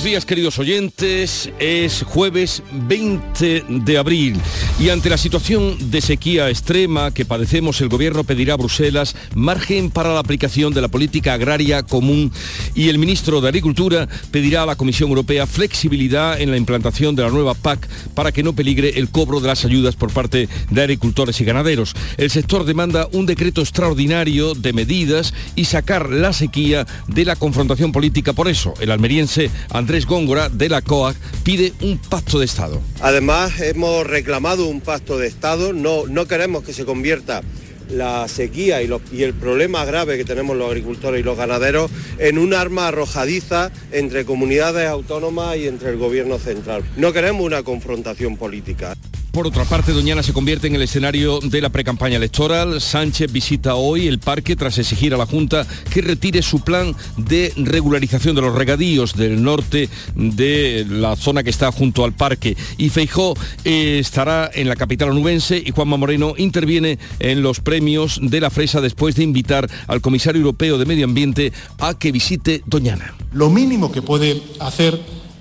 [0.00, 4.40] Buenos días queridos oyentes, es jueves 20 de abril
[4.78, 9.90] y ante la situación de sequía extrema que padecemos el gobierno pedirá a Bruselas margen
[9.90, 12.32] para la aplicación de la política agraria común
[12.74, 17.24] y el ministro de Agricultura pedirá a la Comisión Europea flexibilidad en la implantación de
[17.24, 20.80] la nueva PAC para que no peligre el cobro de las ayudas por parte de
[20.80, 21.94] agricultores y ganaderos.
[22.16, 27.92] El sector demanda un decreto extraordinario de medidas y sacar la sequía de la confrontación
[27.92, 28.32] política.
[28.32, 32.80] Por eso, el almeriense Andrés Góngora de la COAC pide un pacto de Estado.
[33.00, 37.42] Además, hemos reclamado un pacto de Estado, no, no queremos que se convierta
[37.90, 42.38] la sequía y, y, el problema grave que tenemos los agricultores y los ganaderos en
[42.38, 46.84] un arma arrojadiza entre comunidades autónomas y entre el gobierno central.
[46.96, 48.94] No queremos una confrontación política.
[49.32, 52.80] Por otra parte, Doñana se convierte en el escenario de la precampaña electoral.
[52.80, 57.52] Sánchez visita hoy el parque tras exigir a la Junta que retire su plan de
[57.56, 62.56] regularización de los regadíos del norte de la zona que está junto al parque.
[62.76, 68.18] Y Feijó eh, estará en la capital onubense y Juanma Moreno interviene en los premios
[68.20, 72.62] de la fresa después de invitar al comisario europeo de Medio Ambiente a que visite
[72.66, 73.14] Doñana.
[73.32, 75.00] Lo mínimo que puede hacer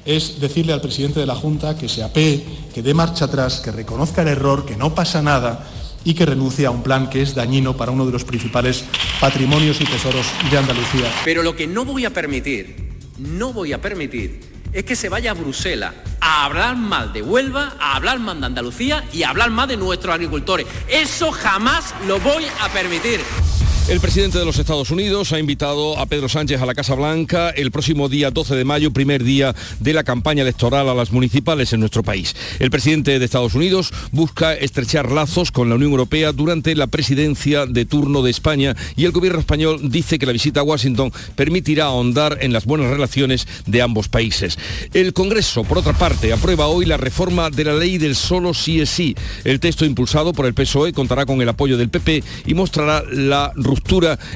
[0.09, 2.43] es decirle al presidente de la Junta que se apee,
[2.73, 5.67] que dé marcha atrás, que reconozca el error, que no pasa nada
[6.03, 8.85] y que renuncie a un plan que es dañino para uno de los principales
[9.21, 11.11] patrimonios y tesoros de Andalucía.
[11.23, 12.75] Pero lo que no voy a permitir,
[13.19, 14.39] no voy a permitir,
[14.73, 18.47] es que se vaya a Bruselas a hablar mal de Huelva, a hablar mal de
[18.47, 20.65] Andalucía y a hablar mal de nuestros agricultores.
[20.87, 23.19] Eso jamás lo voy a permitir.
[23.89, 27.49] El presidente de los Estados Unidos ha invitado a Pedro Sánchez a la Casa Blanca
[27.49, 31.73] el próximo día 12 de mayo, primer día de la campaña electoral a las municipales
[31.73, 32.35] en nuestro país.
[32.59, 37.65] El presidente de Estados Unidos busca estrechar lazos con la Unión Europea durante la presidencia
[37.65, 41.85] de turno de España y el gobierno español dice que la visita a Washington permitirá
[41.85, 44.59] ahondar en las buenas relaciones de ambos países.
[44.93, 48.81] El Congreso, por otra parte, aprueba hoy la reforma de la ley del solo sí
[48.81, 49.15] es sí.
[49.45, 53.51] El texto impulsado por el PSOE contará con el apoyo del PP y mostrará la
[53.55, 53.78] ruptura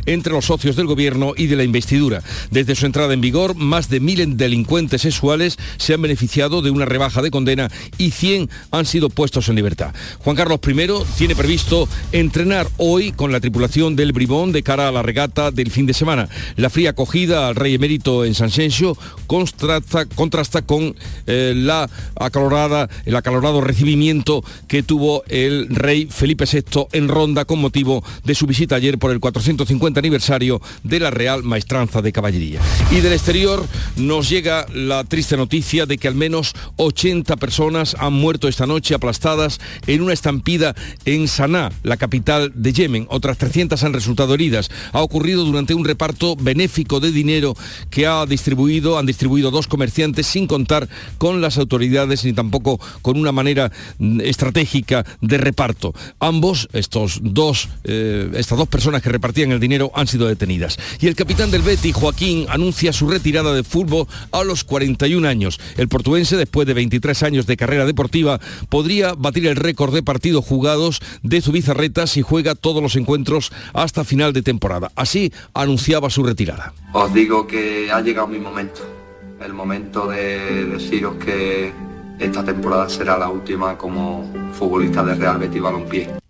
[0.05, 2.21] entre los socios del gobierno y de la investidura.
[2.51, 6.85] Desde su entrada en vigor, más de mil delincuentes sexuales se han beneficiado de una
[6.85, 9.93] rebaja de condena y 100 han sido puestos en libertad.
[10.19, 10.73] Juan Carlos I
[11.17, 15.71] tiene previsto entrenar hoy con la tripulación del Bribón de cara a la regata del
[15.71, 16.29] fin de semana.
[16.55, 20.95] La fría acogida al rey emérito en San Sencio contrasta, contrasta con
[21.27, 27.59] eh, la acalorada, el acalorado recibimiento que tuvo el rey Felipe VI en Ronda con
[27.59, 32.61] motivo de su visita ayer por el 450 aniversario de la Real Maestranza de Caballería.
[32.91, 33.65] Y del exterior
[33.97, 38.93] nos llega la triste noticia de que al menos 80 personas han muerto esta noche
[38.95, 43.07] aplastadas en una estampida en Sanaa, la capital de Yemen.
[43.09, 44.69] Otras 300 han resultado heridas.
[44.91, 47.55] Ha ocurrido durante un reparto benéfico de dinero
[47.89, 53.17] que ha distribuido, han distribuido dos comerciantes sin contar con las autoridades ni tampoco con
[53.17, 55.93] una manera mm, estratégica de reparto.
[56.19, 60.77] Ambos, estos dos, eh, estas dos personas que repartían el dinero han sido detenidas.
[60.99, 65.61] Y el capitán del Betty, Joaquín, anuncia su retirada de fútbol a los 41 años.
[65.77, 70.43] El portuense, después de 23 años de carrera deportiva, podría batir el récord de partidos
[70.43, 74.91] jugados de Zubizarreta si juega todos los encuentros hasta final de temporada.
[74.97, 76.73] Así anunciaba su retirada.
[76.91, 78.81] Os digo que ha llegado mi momento.
[79.39, 81.71] El momento de deciros que
[82.19, 86.22] esta temporada será la última como futbolista de Real Betis Balompié.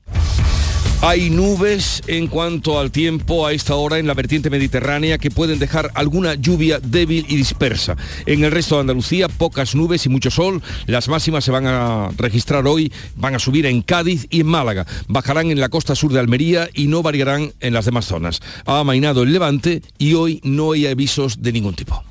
[1.05, 5.59] Hay nubes en cuanto al tiempo a esta hora en la vertiente mediterránea que pueden
[5.59, 7.97] dejar alguna lluvia débil y dispersa.
[8.25, 10.61] En el resto de Andalucía, pocas nubes y mucho sol.
[10.85, 14.87] Las máximas se van a registrar hoy, van a subir en Cádiz y en Málaga.
[15.09, 18.39] Bajarán en la costa sur de Almería y no variarán en las demás zonas.
[18.65, 22.01] Ha amainado el levante y hoy no hay avisos de ningún tipo.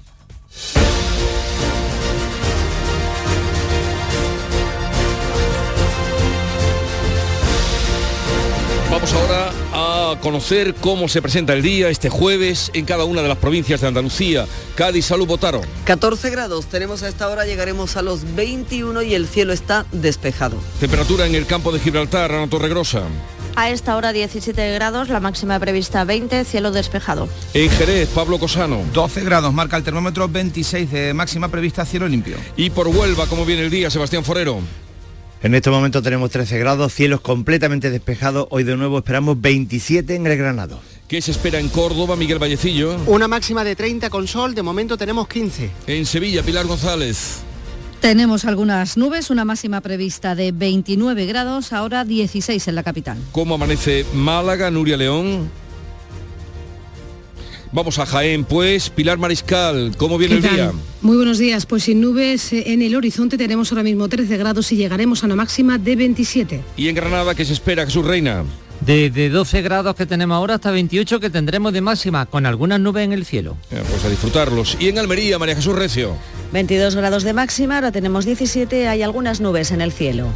[8.93, 13.29] Vamos ahora a conocer cómo se presenta el día este jueves en cada una de
[13.29, 14.47] las provincias de Andalucía.
[14.75, 15.63] Cádiz, salud, Botaro.
[15.87, 20.59] 14 grados tenemos a esta hora, llegaremos a los 21 y el cielo está despejado.
[20.79, 23.05] Temperatura en el campo de Gibraltar, Ana Torregrosa.
[23.57, 27.31] A esta hora 17 grados, la máxima prevista 20, cielo despejado.
[27.55, 28.83] En Jerez, Pablo Cosano.
[28.93, 32.37] 12 grados, marca el termómetro 26 de máxima prevista, cielo limpio.
[32.59, 34.61] Y por Huelva, ¿cómo viene el día, Sebastián Forero?
[35.43, 38.47] En este momento tenemos 13 grados, cielos completamente despejados.
[38.51, 40.79] Hoy de nuevo esperamos 27 en el Granado.
[41.09, 42.97] ¿Qué se espera en Córdoba, Miguel Vallecillo?
[43.07, 45.69] Una máxima de 30 con sol, de momento tenemos 15.
[45.89, 47.39] En Sevilla, Pilar González.
[48.01, 53.19] Tenemos algunas nubes, una máxima prevista de 29 grados, ahora 16 en la capital.
[53.33, 55.51] ¿Cómo amanece Málaga, Nuria León?
[57.73, 58.91] Vamos a Jaén, pues.
[58.91, 60.73] Pilar Mariscal, ¿cómo viene el día?
[61.01, 61.65] Muy buenos días.
[61.65, 65.27] Pues sin nubes eh, en el horizonte tenemos ahora mismo 13 grados y llegaremos a
[65.27, 66.61] una máxima de 27.
[66.77, 68.45] ¿Y en Granada qué se espera, Jesús Reina?
[68.85, 73.05] Desde 12 grados que tenemos ahora hasta 28 que tendremos de máxima, con algunas nubes
[73.05, 73.57] en el cielo.
[73.71, 74.77] pues a disfrutarlos.
[74.79, 76.15] ¿Y en Almería, María Jesús Recio?
[76.53, 80.27] 22 grados de máxima, ahora tenemos 17, hay algunas nubes en el cielo.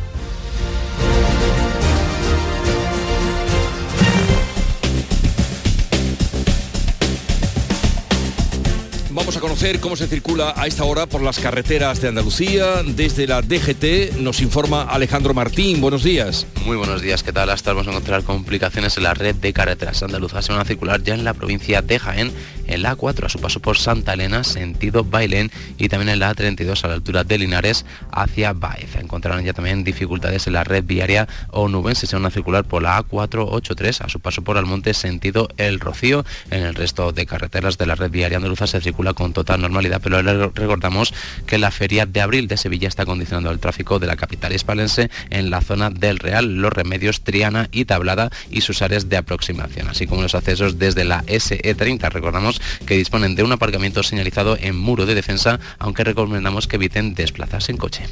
[9.27, 12.85] Vamos a conocer cómo se circula a esta hora por las carreteras de Andalucía.
[12.85, 15.81] Desde la DGT nos informa Alejandro Martín.
[15.81, 16.47] Buenos días.
[16.65, 17.25] Muy buenos días.
[17.25, 17.51] ¿Qué tal?
[17.51, 20.45] Hasta vamos a encontrar complicaciones en la red de carreteras andaluzas.
[20.45, 22.31] Se van a circular ya en la provincia de Jaén,
[22.67, 26.35] en la A4 a su paso por Santa Elena, sentido Bailén, y también en la
[26.35, 28.97] A32 a la altura de Linares hacia Baez.
[28.97, 32.07] Encontrarán ya también dificultades en la red viaria onubense.
[32.07, 36.25] Se van a circular por la A483 a su paso por Almonte, sentido El Rocío.
[36.51, 40.01] En el resto de carreteras de la red viaria andaluza se circula con total normalidad,
[40.03, 41.15] pero recordamos
[41.47, 45.11] que la feria de abril de Sevilla está condicionando el tráfico de la capital hispalense
[45.31, 49.89] en la zona del Real, Los Remedios, Triana y Tablada y sus áreas de aproximación,
[49.89, 52.11] así como los accesos desde la SE30.
[52.11, 52.56] Recordamos
[52.87, 57.73] que disponen de un aparcamiento señalizado en muro de defensa, aunque recomendamos que eviten desplazarse
[57.73, 58.05] en coche.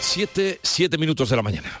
[0.00, 1.80] Siete, siete minutos de la mañana.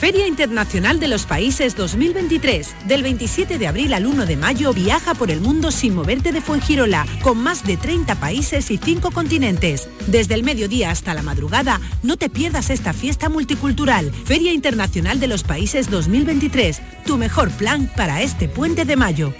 [0.00, 2.74] Feria Internacional de los Países 2023.
[2.86, 6.40] Del 27 de abril al 1 de mayo viaja por el mundo sin moverte de
[6.40, 9.90] Fuengirola, con más de 30 países y 5 continentes.
[10.06, 14.10] Desde el mediodía hasta la madrugada, no te pierdas esta fiesta multicultural.
[14.24, 16.80] Feria Internacional de los Países 2023.
[17.04, 19.34] Tu mejor plan para este puente de mayo.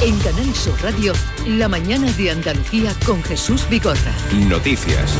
[0.00, 1.12] En Canal Sur Radio,
[1.46, 4.14] la mañana de Andalucía con Jesús Bigorra.
[4.48, 5.12] Noticias.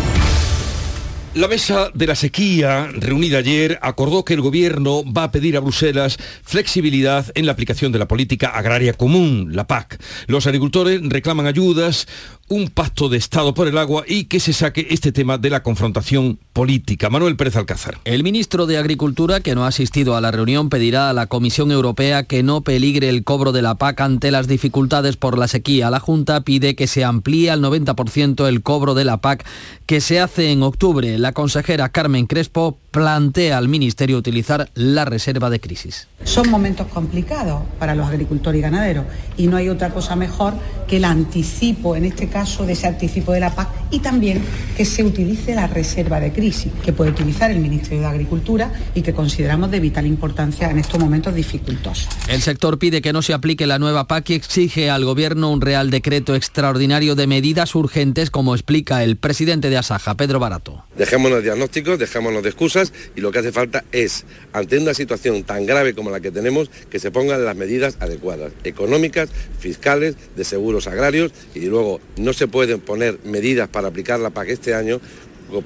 [1.38, 5.60] La mesa de la sequía, reunida ayer, acordó que el gobierno va a pedir a
[5.60, 10.02] Bruselas flexibilidad en la aplicación de la política agraria común, la PAC.
[10.26, 12.08] Los agricultores reclaman ayudas,
[12.48, 15.62] un pacto de Estado por el agua y que se saque este tema de la
[15.62, 17.10] confrontación política.
[17.10, 17.98] Manuel Pérez Alcázar.
[18.04, 21.70] El ministro de Agricultura, que no ha asistido a la reunión, pedirá a la Comisión
[21.70, 25.90] Europea que no peligre el cobro de la PAC ante las dificultades por la sequía.
[25.90, 29.44] La Junta pide que se amplíe al 90% el cobro de la PAC
[29.86, 31.18] que se hace en octubre.
[31.18, 36.08] La consejera Carmen Crespo plantea al Ministerio utilizar la reserva de crisis.
[36.24, 39.04] Son momentos complicados para los agricultores y ganaderos
[39.36, 40.54] y no hay otra cosa mejor
[40.88, 44.40] que el anticipo, en este caso, de ese anticipo de la PAC y también
[44.76, 49.02] que se utilice la reserva de crisis que puede utilizar el Ministerio de Agricultura y
[49.02, 52.08] que consideramos de vital importancia en estos momentos dificultosos.
[52.28, 55.60] El sector pide que no se aplique la nueva PAC y exige al Gobierno un
[55.60, 60.84] real decreto extraordinario de medidas urgentes, como explica el presidente de Asaja, Pedro Barato.
[60.96, 65.66] Dejémonos diagnósticos, dejémonos de excusas y lo que hace falta es, ante una situación tan
[65.66, 69.28] grave como la que tenemos, que se pongan las medidas adecuadas, económicas,
[69.58, 74.48] fiscales, de seguros agrarios y luego no se pueden poner medidas para aplicar la PAC
[74.50, 75.00] este año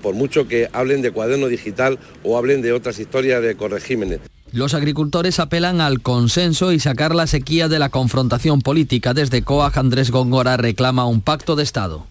[0.01, 4.21] por mucho que hablen de cuaderno digital o hablen de otras historias de corregímenes.
[4.53, 9.15] Los agricultores apelan al consenso y sacar la sequía de la confrontación política.
[9.15, 12.07] Desde COAG Andrés Góngora reclama un pacto de Estado.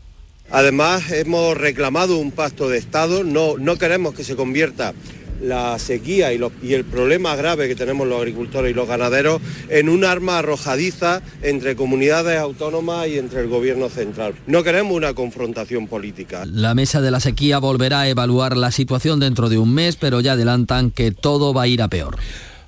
[0.49, 4.93] Además, hemos reclamado un pacto de Estado, no, no queremos que se convierta
[5.41, 10.05] la sequía y, el problema grave que tenemos los agricultores y los ganaderos en un
[10.05, 14.35] arma arrojadiza entre comunidades autónomas y entre el gobierno central.
[14.47, 16.45] No queremos una confrontación política.
[16.45, 20.21] La mesa de la sequía volverá a evaluar la situación dentro de un mes, pero
[20.21, 22.17] ya adelantan que todo va a ir a peor.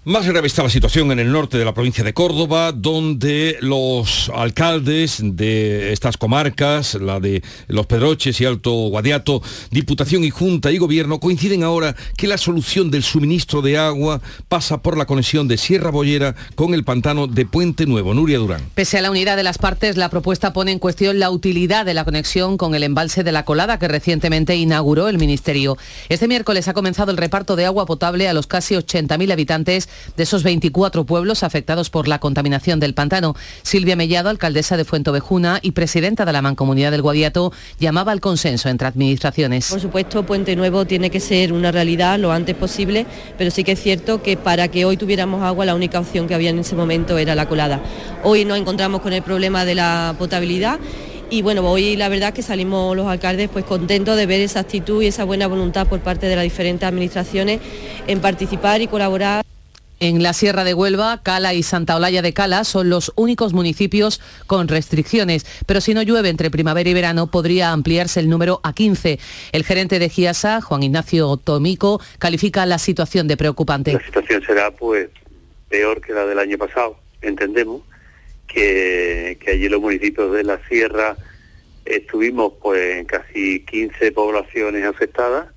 [0.06, 4.30] Más grave está la situación en el norte de la provincia de Córdoba, donde los
[4.36, 9.42] alcaldes de estas comarcas, la de Los Pedroches y Alto Guadiato,
[9.72, 14.20] Diputación y Junta y Gobierno, coinciden ahora que la solución del suministro de agua
[14.50, 18.14] pasa por la conexión de Sierra Bollera con el pantano de Puente Nuevo.
[18.14, 18.62] Nuria Durán.
[18.76, 21.94] Pese a la unidad de las partes, la propuesta pone en cuestión la utilidad de
[21.94, 25.78] la conexión con el embalse de la Colada que recientemente inauguró el Ministerio.
[26.10, 30.24] Este miércoles ha comenzado el reparto de agua potable a los casi 80.000 habitantes de
[30.24, 33.36] esos 24 pueblos afectados por la contaminación del pantano.
[33.62, 38.70] Silvia Mellado, alcaldesa de Fuentovejuna y presidenta de la Mancomunidad del Guadiato, llamaba al consenso
[38.70, 39.70] entre administraciones.
[39.70, 43.06] Por supuesto, Puente Nuevo tiene que ser una realidad lo antes posible,
[43.38, 46.36] pero sí que es cierto que para que hoy tuviéramos agua la única opción que
[46.36, 47.82] había en ese momento era la colada.
[48.24, 50.80] Hoy nos encontramos con el problema de la potabilidad
[51.30, 55.02] y bueno, hoy la verdad que salimos los alcaldes pues contentos de ver esa actitud
[55.02, 57.60] y esa buena voluntad por parte de las diferentes administraciones
[58.08, 59.44] en participar y colaborar.
[60.04, 64.20] En la Sierra de Huelva, Cala y Santa Olalla de Cala son los únicos municipios
[64.48, 68.74] con restricciones, pero si no llueve entre primavera y verano podría ampliarse el número a
[68.74, 69.18] 15.
[69.54, 73.94] El gerente de GIASA, Juan Ignacio Tomico, califica la situación de preocupante.
[73.94, 75.08] La situación será pues
[75.70, 77.84] peor que la del año pasado, entendemos,
[78.46, 81.16] que, que allí los municipios de la sierra
[81.86, 85.53] estuvimos pues en casi 15 poblaciones afectadas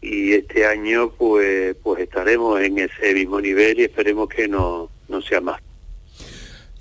[0.00, 5.20] y este año pues pues estaremos en ese mismo nivel y esperemos que no, no
[5.20, 5.60] sea más.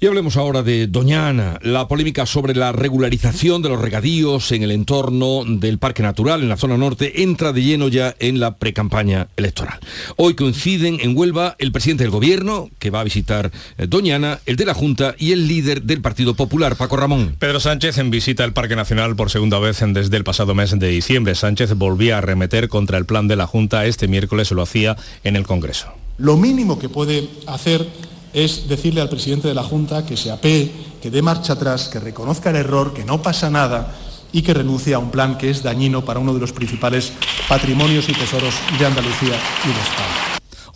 [0.01, 4.71] Y hablemos ahora de Doñana, la polémica sobre la regularización de los regadíos en el
[4.71, 9.27] entorno del Parque Natural en la zona norte entra de lleno ya en la precampaña
[9.35, 9.77] electoral.
[10.15, 14.55] Hoy coinciden en Huelva el presidente del gobierno, que va a visitar eh, Doñana, el
[14.55, 17.35] de la Junta y el líder del Partido Popular, Paco Ramón.
[17.37, 20.87] Pedro Sánchez en visita al Parque Nacional por segunda vez desde el pasado mes de
[20.87, 21.35] diciembre.
[21.35, 23.85] Sánchez volvía a arremeter contra el plan de la Junta.
[23.85, 25.89] Este miércoles lo hacía en el Congreso.
[26.17, 27.85] Lo mínimo que puede hacer
[28.33, 30.71] es decirle al presidente de la Junta que se apee,
[31.01, 33.95] que dé marcha atrás, que reconozca el error, que no pasa nada
[34.31, 37.11] y que renuncie a un plan que es dañino para uno de los principales
[37.47, 40.28] patrimonios y tesoros de Andalucía y de España.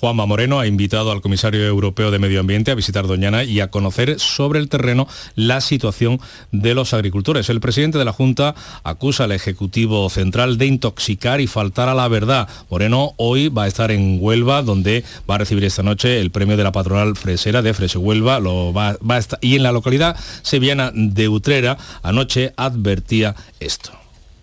[0.04, 3.72] Juanma Moreno ha invitado al comisario europeo de Medio Ambiente a visitar Doñana y a
[3.72, 6.20] conocer sobre el terreno la situación
[6.52, 7.48] de los agricultores.
[7.48, 12.10] El presidente de la Junta acusa al Ejecutivo Central de intoxicar y faltar a la
[12.10, 12.50] verdad.
[12.70, 16.58] Moreno hoy va a estar en Huelva, donde va a recibir esta noche el premio
[16.58, 18.42] de la patronal fresera de Frese Huelva.
[18.42, 18.98] Lo va,
[19.40, 23.92] y en la localidad sevillana de Utrera, anoche advertía esto.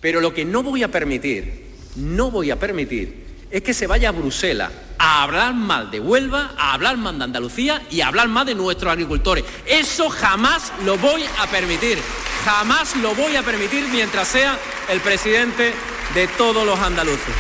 [0.00, 4.10] Pero lo que no voy a permitir, no voy a permitir, es que se vaya
[4.10, 8.28] a Bruselas a hablar mal de Huelva, a hablar mal de Andalucía y a hablar
[8.28, 9.44] mal de nuestros agricultores.
[9.66, 11.98] Eso jamás lo voy a permitir.
[12.44, 15.72] Jamás lo voy a permitir mientras sea el presidente
[16.14, 17.34] de todos los andaluces.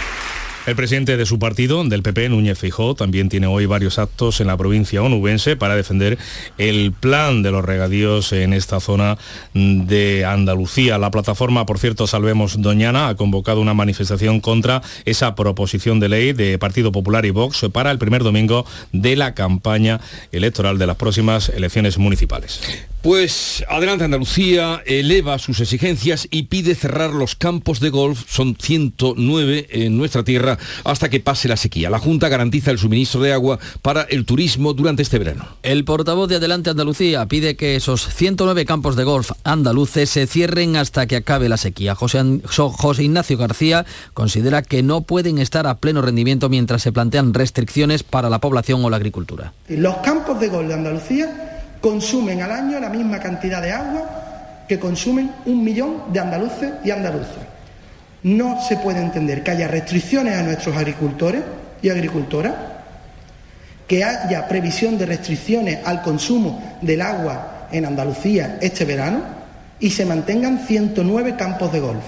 [0.66, 4.46] El presidente de su partido, del PP, Núñez Feijóo, también tiene hoy varios actos en
[4.46, 6.18] la provincia onubense para defender
[6.58, 9.16] el plan de los regadíos en esta zona
[9.54, 10.98] de Andalucía.
[10.98, 16.32] La plataforma, por cierto, Salvemos Doñana, ha convocado una manifestación contra esa proposición de ley
[16.34, 20.00] de Partido Popular y Vox para el primer domingo de la campaña
[20.30, 22.60] electoral de las próximas elecciones municipales.
[23.02, 29.68] Pues adelante Andalucía eleva sus exigencias y pide cerrar los campos de golf, son 109
[29.70, 31.88] en nuestra tierra, hasta que pase la sequía.
[31.88, 35.46] La Junta garantiza el suministro de agua para el turismo durante este verano.
[35.62, 40.76] El portavoz de Adelante Andalucía pide que esos 109 campos de golf andaluces se cierren
[40.76, 41.94] hasta que acabe la sequía.
[41.94, 47.32] José, José Ignacio García considera que no pueden estar a pleno rendimiento mientras se plantean
[47.32, 49.54] restricciones para la población o la agricultura.
[49.68, 51.49] Los campos de golf de Andalucía
[51.80, 56.90] consumen al año la misma cantidad de agua que consumen un millón de andaluces y
[56.90, 57.44] andaluzas.
[58.22, 61.42] No se puede entender que haya restricciones a nuestros agricultores
[61.82, 62.54] y agricultoras,
[63.88, 69.22] que haya previsión de restricciones al consumo del agua en Andalucía este verano
[69.80, 72.04] y se mantengan 109 campos de golf.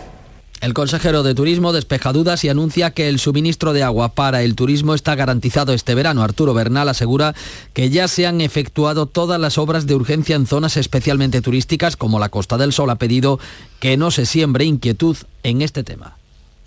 [0.62, 4.54] El consejero de Turismo despeja dudas y anuncia que el suministro de agua para el
[4.54, 6.22] turismo está garantizado este verano.
[6.22, 7.34] Arturo Bernal asegura
[7.72, 12.20] que ya se han efectuado todas las obras de urgencia en zonas especialmente turísticas como
[12.20, 12.90] la Costa del Sol.
[12.90, 13.40] Ha pedido
[13.80, 16.16] que no se siembre inquietud en este tema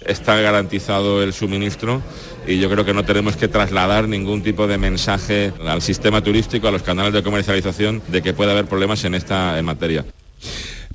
[0.06, 2.00] está garantizado el suministro
[2.46, 6.68] y yo creo que no tenemos que trasladar ningún tipo de mensaje al sistema turístico,
[6.68, 10.06] a los canales de comercialización, de que pueda haber problemas en esta materia.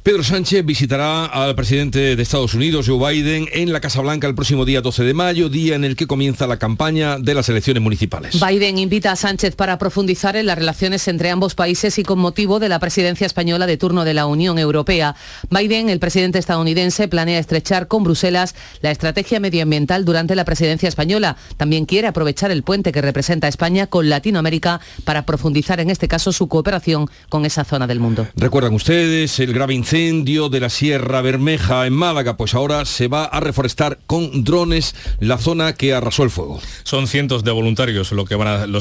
[0.02, 4.34] Pedro Sánchez visitará al presidente de Estados Unidos, Joe Biden, en la Casa Blanca el
[4.34, 7.82] próximo día 12 de mayo, día en el que comienza la campaña de las elecciones
[7.82, 8.40] municipales.
[8.40, 12.60] Biden invita a Sánchez para profundizar en las relaciones entre ambos países y con motivo
[12.60, 15.16] de la presidencia española de turno de la Unión Europea.
[15.50, 21.36] Biden, el presidente estadounidense, planea estrechar con Bruselas la estrategia medioambiental durante la presidencia española.
[21.58, 26.08] También quiere aprovechar el puente que representa a España con Latinoamérica para profundizar en este
[26.08, 28.26] caso su cooperación con esa zona del mundo.
[28.34, 33.24] Recuerdan ustedes el grave incendio de la Sierra Bermeja en Málaga, pues ahora se va
[33.24, 36.60] a reforestar con drones la zona que arrasó el fuego.
[36.84, 38.28] Son cientos de voluntarios los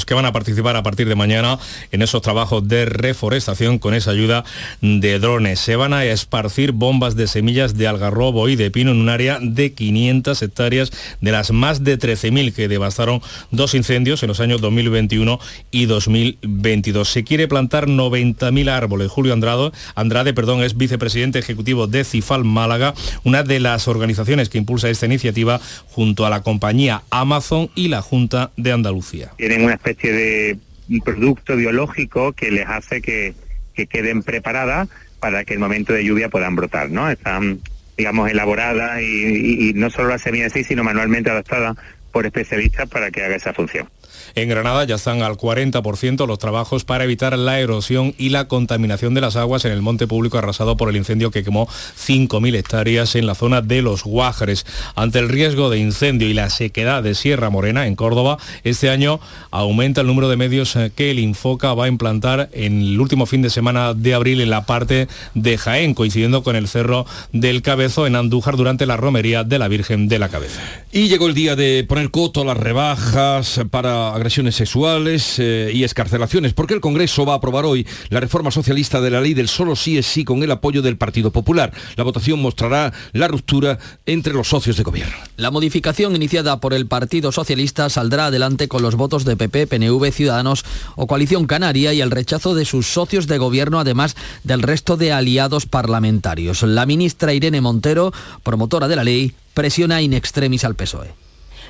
[0.05, 1.57] que van a participar a partir de mañana
[1.91, 4.45] en esos trabajos de reforestación con esa ayuda
[4.81, 5.59] de drones.
[5.59, 9.39] Se van a esparcir bombas de semillas de algarrobo y de pino en un área
[9.41, 14.61] de 500 hectáreas de las más de 13.000 que devastaron dos incendios en los años
[14.61, 15.39] 2021
[15.71, 17.09] y 2022.
[17.09, 19.09] Se quiere plantar 90.000 árboles.
[19.09, 20.98] Julio Andrade, Andrade perdón, es vicepresidente
[21.39, 26.41] ejecutivo de Cifal Málaga, una de las organizaciones que impulsa esta iniciativa junto a la
[26.41, 29.31] compañía Amazon y la Junta de Andalucía.
[29.37, 30.57] tienen una especie de
[31.03, 33.33] producto biológico que les hace que,
[33.73, 34.89] que queden preparadas
[35.19, 37.09] para que el momento de lluvia puedan brotar, ¿no?
[37.09, 37.59] Están,
[37.97, 41.77] digamos, elaboradas y, no solo la semilla en sí, sino manualmente adaptadas
[42.11, 43.87] por especialistas para que haga esa función.
[44.35, 49.13] En Granada ya están al 40% los trabajos para evitar la erosión y la contaminación
[49.13, 53.15] de las aguas en el monte público arrasado por el incendio que quemó 5.000 hectáreas
[53.15, 54.65] en la zona de Los Guájares.
[54.95, 59.19] Ante el riesgo de incendio y la sequedad de Sierra Morena en Córdoba, este año
[59.51, 63.25] aumenta el número de medios eh, que el Infoca va a implantar en el último
[63.25, 67.61] fin de semana de abril en la parte de Jaén, coincidiendo con el Cerro del
[67.61, 70.61] Cabezo en Andújar durante la romería de la Virgen de la Cabeza.
[70.91, 75.83] Y llegó el día de poner coto a las rebajas para agresiones sexuales eh, y
[75.83, 79.47] escarcelaciones, porque el Congreso va a aprobar hoy la reforma socialista de la ley del
[79.47, 81.71] solo sí es sí con el apoyo del Partido Popular.
[81.95, 85.15] La votación mostrará la ruptura entre los socios de gobierno.
[85.37, 90.11] La modificación iniciada por el Partido Socialista saldrá adelante con los votos de PP, PNV,
[90.11, 94.97] Ciudadanos o Coalición Canaria y el rechazo de sus socios de gobierno, además del resto
[94.97, 96.63] de aliados parlamentarios.
[96.63, 98.11] La ministra Irene Montero,
[98.43, 101.13] promotora de la ley, presiona in extremis al PSOE.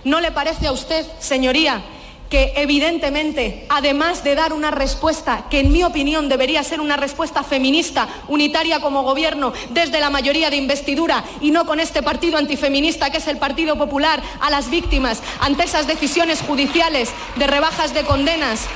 [0.03, 1.83] ¿No le parece a usted, señoría,
[2.29, 7.43] que evidentemente, además de dar una respuesta que en mi opinión debería ser una respuesta
[7.43, 13.09] feminista, unitaria como gobierno, desde la mayoría de investidura y no con este partido antifeminista
[13.09, 18.03] que es el Partido Popular, a las víctimas ante esas decisiones judiciales de rebajas de
[18.03, 18.67] condenas,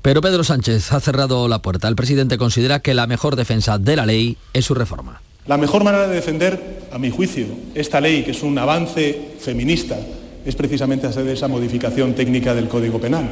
[0.00, 1.86] Pero Pedro Sánchez ha cerrado la puerta.
[1.86, 5.20] El presidente considera que la mejor defensa de la ley es su reforma.
[5.46, 9.98] La mejor manera de defender, a mi juicio, esta ley, que es un avance feminista,
[10.44, 13.30] es precisamente hacer esa modificación técnica del Código Penal.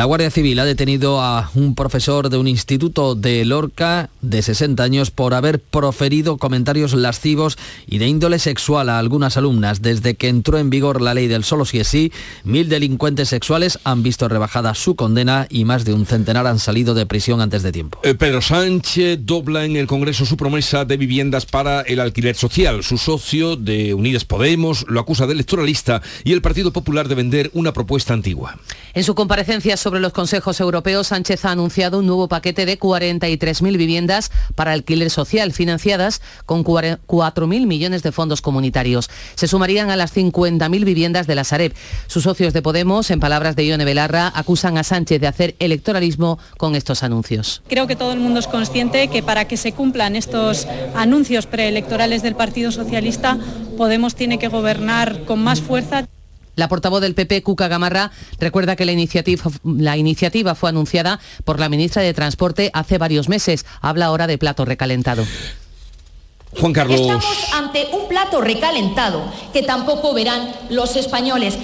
[0.00, 4.82] La Guardia Civil ha detenido a un profesor de un instituto de Lorca de 60
[4.82, 9.82] años por haber proferido comentarios lascivos y de índole sexual a algunas alumnas.
[9.82, 12.12] Desde que entró en vigor la ley del solo si es sí,
[12.44, 16.94] mil delincuentes sexuales han visto rebajada su condena y más de un centenar han salido
[16.94, 18.00] de prisión antes de tiempo.
[18.02, 22.82] Eh, Pedro Sánchez dobla en el Congreso su promesa de viviendas para el alquiler social.
[22.84, 27.50] Su socio de Unidas Podemos lo acusa de electoralista y el Partido Popular de vender
[27.52, 28.56] una propuesta antigua.
[28.94, 33.76] En su comparecencia sobre los consejos europeos, Sánchez ha anunciado un nuevo paquete de 43.000
[33.76, 39.10] viviendas para alquiler social, financiadas con 4.000 millones de fondos comunitarios.
[39.34, 41.74] Se sumarían a las 50.000 viviendas de la Sareb.
[42.06, 46.38] Sus socios de Podemos, en palabras de Ione Belarra, acusan a Sánchez de hacer electoralismo
[46.58, 47.62] con estos anuncios.
[47.68, 52.22] Creo que todo el mundo es consciente que para que se cumplan estos anuncios preelectorales
[52.22, 53.38] del Partido Socialista,
[53.76, 56.06] Podemos tiene que gobernar con más fuerza.
[56.60, 61.58] La portavoz del PP, Cuca Gamarra, recuerda que la iniciativa, la iniciativa fue anunciada por
[61.58, 63.64] la ministra de Transporte hace varios meses.
[63.80, 65.24] Habla ahora de plato recalentado.
[66.60, 67.00] Juan Carlos.
[67.00, 71.56] Estamos ante un plato recalentado que tampoco verán los españoles.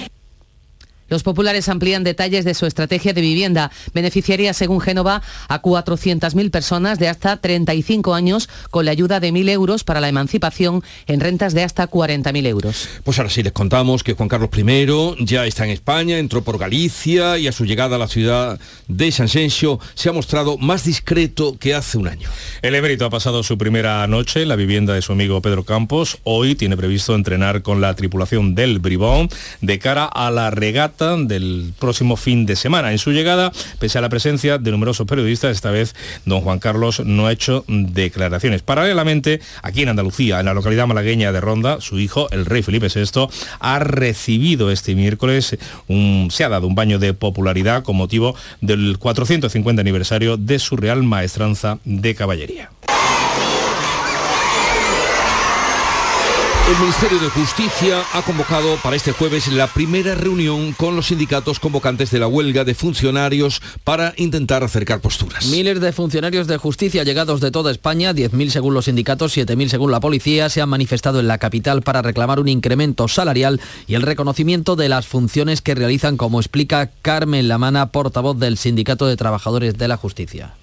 [1.08, 3.70] Los populares amplían detalles de su estrategia de vivienda.
[3.94, 9.50] Beneficiaría, según Génova, a 400.000 personas de hasta 35 años con la ayuda de 1.000
[9.50, 12.88] euros para la emancipación en rentas de hasta 40.000 euros.
[13.04, 16.58] Pues ahora sí les contamos que Juan Carlos I ya está en España, entró por
[16.58, 20.84] Galicia y a su llegada a la ciudad de San Sencio se ha mostrado más
[20.84, 22.28] discreto que hace un año.
[22.62, 26.18] El emérito ha pasado su primera noche en la vivienda de su amigo Pedro Campos.
[26.24, 29.28] Hoy tiene previsto entrenar con la tripulación del Bribón
[29.60, 32.90] de cara a la regata del próximo fin de semana.
[32.90, 37.00] En su llegada, pese a la presencia de numerosos periodistas, esta vez don Juan Carlos
[37.04, 38.62] no ha hecho declaraciones.
[38.62, 42.88] Paralelamente, aquí en Andalucía, en la localidad malagueña de Ronda, su hijo, el rey Felipe
[42.88, 43.28] VI,
[43.60, 48.96] ha recibido este miércoles, un, se ha dado un baño de popularidad con motivo del
[48.98, 52.70] 450 aniversario de su Real Maestranza de Caballería.
[56.68, 61.60] El Ministerio de Justicia ha convocado para este jueves la primera reunión con los sindicatos
[61.60, 65.46] convocantes de la huelga de funcionarios para intentar acercar posturas.
[65.46, 69.92] Miles de funcionarios de justicia llegados de toda España, 10.000 según los sindicatos, 7.000 según
[69.92, 74.02] la policía, se han manifestado en la capital para reclamar un incremento salarial y el
[74.02, 79.78] reconocimiento de las funciones que realizan, como explica Carmen Lamana, portavoz del Sindicato de Trabajadores
[79.78, 80.54] de la Justicia.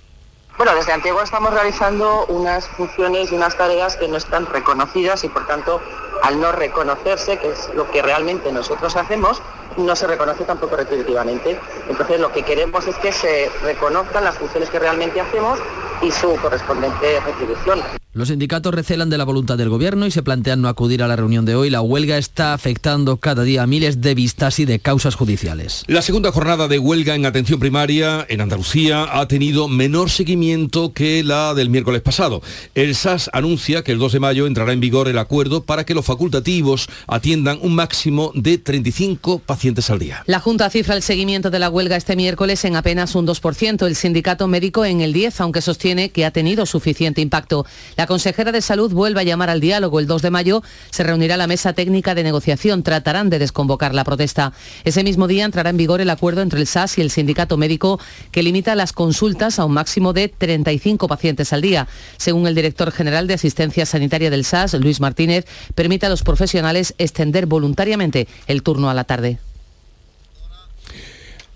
[0.64, 5.28] Bueno, desde Antigua estamos realizando unas funciones y unas tareas que no están reconocidas y
[5.28, 5.82] por tanto
[6.24, 9.42] al no reconocerse, que es lo que realmente nosotros hacemos,
[9.78, 11.60] no se reconoce tampoco retributivamente.
[11.90, 15.60] Entonces lo que queremos es que se reconozcan las funciones que realmente hacemos
[16.02, 17.82] y su correspondiente retribución.
[18.16, 21.16] Los sindicatos recelan de la voluntad del gobierno y se plantean no acudir a la
[21.16, 21.72] reunión de hoy.
[21.72, 25.84] La huelga está afectando cada día a miles de vistas y de causas judiciales.
[25.88, 31.24] La segunda jornada de huelga en atención primaria en Andalucía ha tenido menor seguimiento que
[31.24, 32.44] la del miércoles pasado.
[32.76, 35.96] El SAS anuncia que el 2 de mayo entrará en vigor el acuerdo para que
[35.96, 40.22] los facultativos atiendan un máximo de 35 pacientes al día.
[40.28, 43.96] La Junta cifra el seguimiento de la huelga este miércoles en apenas un 2%, el
[43.96, 47.66] sindicato médico en el 10%, aunque sostiene que ha tenido suficiente impacto.
[47.98, 50.00] La consejera de Salud vuelve a llamar al diálogo.
[50.00, 52.84] El 2 de mayo se reunirá la mesa técnica de negociación.
[52.84, 54.54] Tratarán de desconvocar la protesta.
[54.84, 58.00] Ese mismo día entrará en vigor el acuerdo entre el SAS y el sindicato médico
[58.32, 61.88] que limita las consultas a un máximo de 35 pacientes al día.
[62.18, 66.96] Según el director general de Asistencia Sanitaria del SAS, Luis Martínez, permite a los profesionales
[66.98, 69.40] extender voluntariamente el turno a la tarde.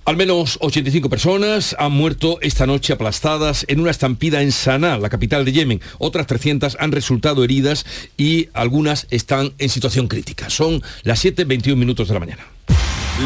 [0.08, 5.10] Al menos 85 personas han muerto esta noche aplastadas en una estampida en Sanaa, la
[5.10, 5.82] capital de Yemen.
[5.98, 10.50] Otras 300 han resultado heridas y algunas están en situación crítica.
[10.50, 12.46] Son las 7.21 minutos de la mañana.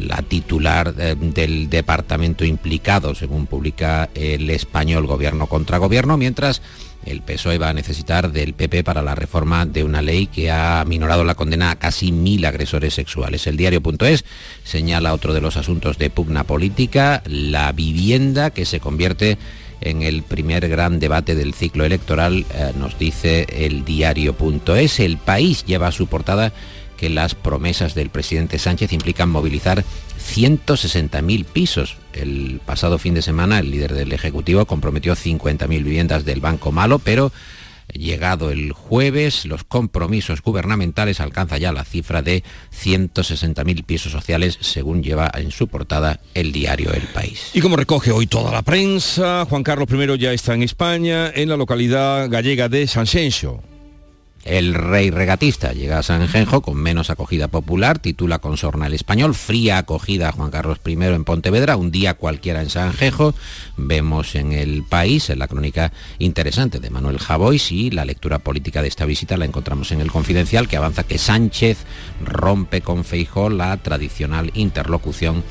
[0.00, 6.62] la titular eh, del departamento implicado, según publica el español Gobierno contra Gobierno, mientras
[7.04, 10.84] el PSOE va a necesitar del PP para la reforma de una ley que ha
[10.86, 13.46] minorado la condena a casi mil agresores sexuales.
[13.46, 14.24] El diario.es
[14.62, 19.38] señala otro de los asuntos de pugna política, la vivienda que se convierte
[19.80, 25.00] en el primer gran debate del ciclo electoral, eh, nos dice el diario.es.
[25.00, 26.52] El país lleva su portada
[27.02, 29.82] que las promesas del presidente Sánchez implican movilizar
[30.34, 31.96] 160.000 pisos.
[32.12, 37.00] El pasado fin de semana el líder del Ejecutivo comprometió 50.000 viviendas del Banco Malo,
[37.00, 37.32] pero
[37.92, 45.02] llegado el jueves, los compromisos gubernamentales alcanza ya la cifra de 160.000 pisos sociales, según
[45.02, 47.50] lleva en su portada el diario El País.
[47.52, 51.48] Y como recoge hoy toda la prensa, Juan Carlos I ya está en España, en
[51.48, 53.06] la localidad gallega de San
[54.44, 58.94] el rey regatista llega a San Genjo con menos acogida popular, titula con sorna el
[58.94, 63.34] español, fría acogida a Juan Carlos I en Pontevedra, un día cualquiera en San Genjo.
[63.76, 68.82] Vemos en el país, en la crónica interesante de Manuel Javois y la lectura política
[68.82, 71.78] de esta visita la encontramos en el Confidencial que avanza que Sánchez
[72.24, 75.44] rompe con Feijó la tradicional interlocución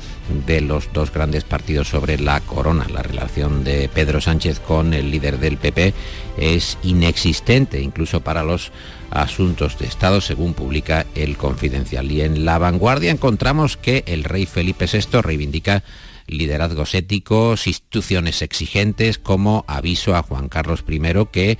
[0.46, 2.86] de los dos grandes partidos sobre la corona.
[2.92, 5.94] La relación de Pedro Sánchez con el líder del PP
[6.38, 8.72] es inexistente, incluso para los
[9.10, 12.10] asuntos de Estado, según publica el Confidencial.
[12.10, 15.82] Y en la vanguardia encontramos que el rey Felipe VI reivindica
[16.26, 21.58] liderazgos éticos, instituciones exigentes, como aviso a Juan Carlos I que eh,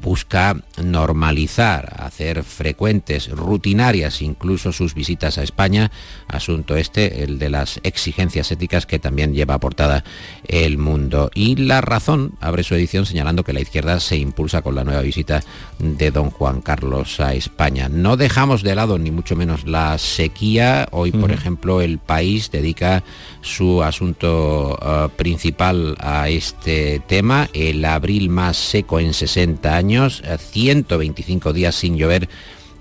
[0.00, 5.90] busca normalizar, hacer frecuentes, rutinarias incluso sus visitas a España,
[6.28, 10.04] asunto este, el de las exigencias éticas que también lleva aportada
[10.46, 11.30] el mundo.
[11.34, 15.02] Y La Razón abre su edición señalando que la izquierda se impulsa con la nueva
[15.02, 15.42] visita
[15.78, 17.88] de don Juan Carlos a España.
[17.88, 20.88] No dejamos de lado ni mucho menos la sequía.
[20.92, 23.02] Hoy, por ejemplo, el país dedica
[23.40, 30.22] su asunto eh, principal a este tema, el abril más seco en 60 años,
[30.70, 32.28] 125 eh, días sin llover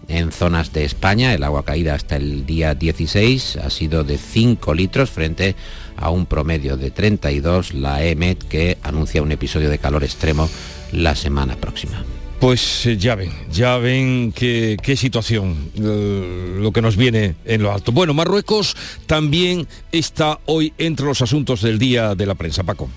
[0.07, 1.33] en zonas de España.
[1.33, 5.55] El agua caída hasta el día 16 ha sido de 5 litros frente
[5.97, 7.73] a un promedio de 32.
[7.73, 10.49] La EMET que anuncia un episodio de calor extremo
[10.91, 12.03] la semana próxima.
[12.39, 17.73] Pues eh, ya ven, ya ven qué, situación eh, lo que nos viene en lo
[17.73, 17.91] alto.
[17.91, 22.89] Bueno, Marruecos también está hoy entre los asuntos del día de la prensa, Paco.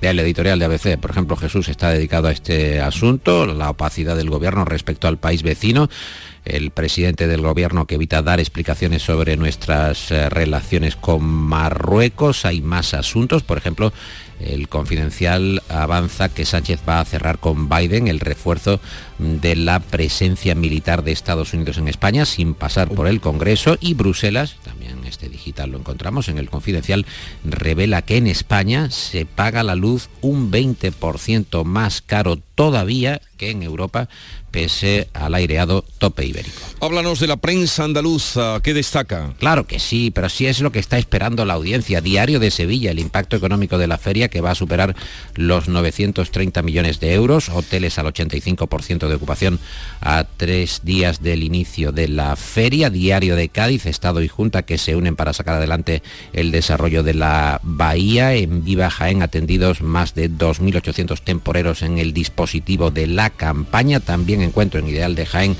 [0.00, 4.30] El editorial de ABC, por ejemplo, Jesús está dedicado a este asunto, la opacidad del
[4.30, 5.88] gobierno respecto al país vecino
[6.44, 12.44] el presidente del gobierno que evita dar explicaciones sobre nuestras eh, relaciones con Marruecos.
[12.44, 13.92] Hay más asuntos, por ejemplo,
[14.40, 18.80] el confidencial avanza que Sánchez va a cerrar con Biden el refuerzo
[19.18, 23.94] de la presencia militar de Estados Unidos en España sin pasar por el Congreso y
[23.94, 27.04] Bruselas, también este digital lo encontramos en el confidencial,
[27.44, 33.62] revela que en España se paga la luz un 20% más caro todavía que en
[33.62, 34.08] Europa
[34.50, 36.58] pese al aireado tope ibérico.
[36.80, 39.34] Háblanos de la prensa andaluza, ¿qué destaca?
[39.38, 42.00] Claro que sí, pero sí es lo que está esperando la audiencia.
[42.00, 44.96] Diario de Sevilla, el impacto económico de la feria que va a superar
[45.36, 49.60] los 930 millones de euros, hoteles al 85% de ocupación
[50.00, 52.90] a tres días del inicio de la feria.
[52.90, 57.14] Diario de Cádiz, Estado y Junta que se unen para sacar adelante el desarrollo de
[57.14, 58.34] la bahía.
[58.34, 62.47] En Viva Jaén atendidos más de 2.800 temporeros en el dispositivo
[62.90, 64.00] de la campaña.
[64.00, 65.56] También encuentro en Ideal de Jaén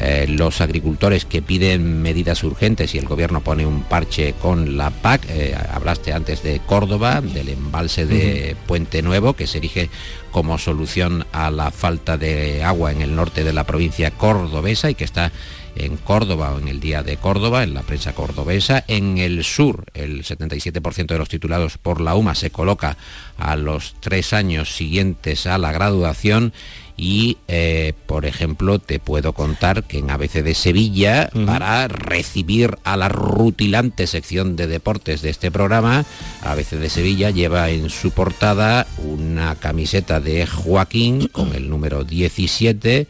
[0.00, 4.90] eh, los agricultores que piden medidas urgentes y el gobierno pone un parche con la
[4.90, 5.26] PAC.
[5.28, 9.90] Eh, hablaste antes de Córdoba, del embalse de Puente Nuevo, que se erige
[10.30, 14.94] como solución a la falta de agua en el norte de la provincia cordobesa y
[14.94, 15.30] que está
[15.76, 18.84] en Córdoba o en el Día de Córdoba, en la prensa cordobesa.
[18.88, 22.96] En el sur, el 77% de los titulados por la UMA se coloca
[23.38, 26.52] a los tres años siguientes a la graduación
[26.96, 32.96] y, eh, por ejemplo, te puedo contar que en ABC de Sevilla, para recibir a
[32.96, 36.04] la rutilante sección de deportes de este programa,
[36.42, 43.06] ABC de Sevilla lleva en su portada una camiseta de Joaquín con el número 17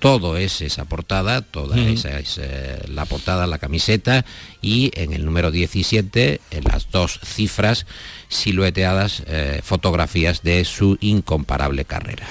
[0.00, 4.24] todo es esa portada, toda esa es eh, la portada, la camiseta
[4.60, 7.86] y en el número 17, en las dos cifras,
[8.30, 12.26] silueteadas eh, fotografías de su incomparable carrera.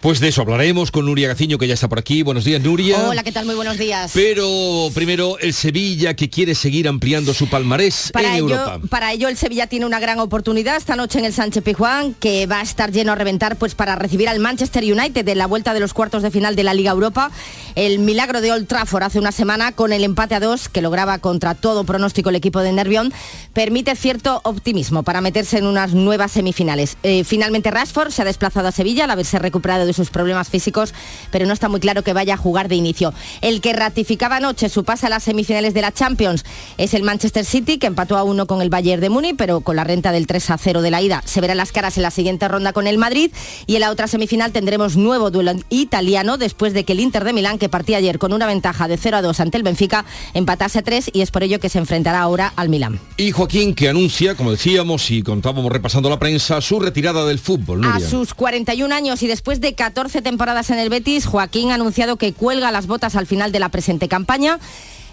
[0.00, 2.22] Pues de eso hablaremos con Nuria Gaciño, que ya está por aquí.
[2.22, 3.08] Buenos días, Nuria.
[3.08, 3.46] Hola, ¿qué tal?
[3.46, 4.12] Muy buenos días.
[4.14, 8.80] Pero primero, el Sevilla, que quiere seguir ampliando su palmarés para en ello, Europa.
[8.88, 12.46] Para ello, el Sevilla tiene una gran oportunidad esta noche en el Sánchez Pizjuán, que
[12.46, 15.74] va a estar lleno a reventar pues para recibir al Manchester United en la vuelta
[15.74, 17.30] de los cuartos de final de la Liga Europa.
[17.74, 21.18] El milagro de Old Trafford hace una semana con el empate a dos que lograba
[21.18, 23.12] contra todo pronóstico el equipo de Nervión,
[23.52, 26.96] permite cierto optimismo para meterse en unas nuevas semifinales.
[27.04, 30.92] Eh, finalmente Rashford se ha desplazado a Sevilla al haberse recuperado de sus problemas físicos,
[31.30, 33.14] pero no está muy claro que vaya a jugar de inicio.
[33.40, 36.44] El que ratificaba anoche su pase a las semifinales de la Champions
[36.78, 39.76] es el Manchester City, que empató a uno con el Bayern de Múnich, pero con
[39.76, 41.22] la renta del 3 a 0 de la ida.
[41.26, 43.30] Se verán las caras en la siguiente ronda con el Madrid
[43.68, 47.32] y en la otra semifinal tendremos nuevo duelo italiano después de que el Inter de
[47.32, 50.80] Milán, que partía ayer con una ventaja de 0 a 2 ante el Benfica, empatase
[50.80, 52.98] a 3 y es por ello que se enfrentará ahora al Milán.
[53.16, 57.84] Y Joaquín que anuncia, como decíamos y contábamos repasando la prensa, su retirada del fútbol.
[57.84, 62.16] A sus 41 años y después de 14 temporadas en el Betis, Joaquín ha anunciado
[62.16, 64.58] que cuelga las botas al final de la presente campaña.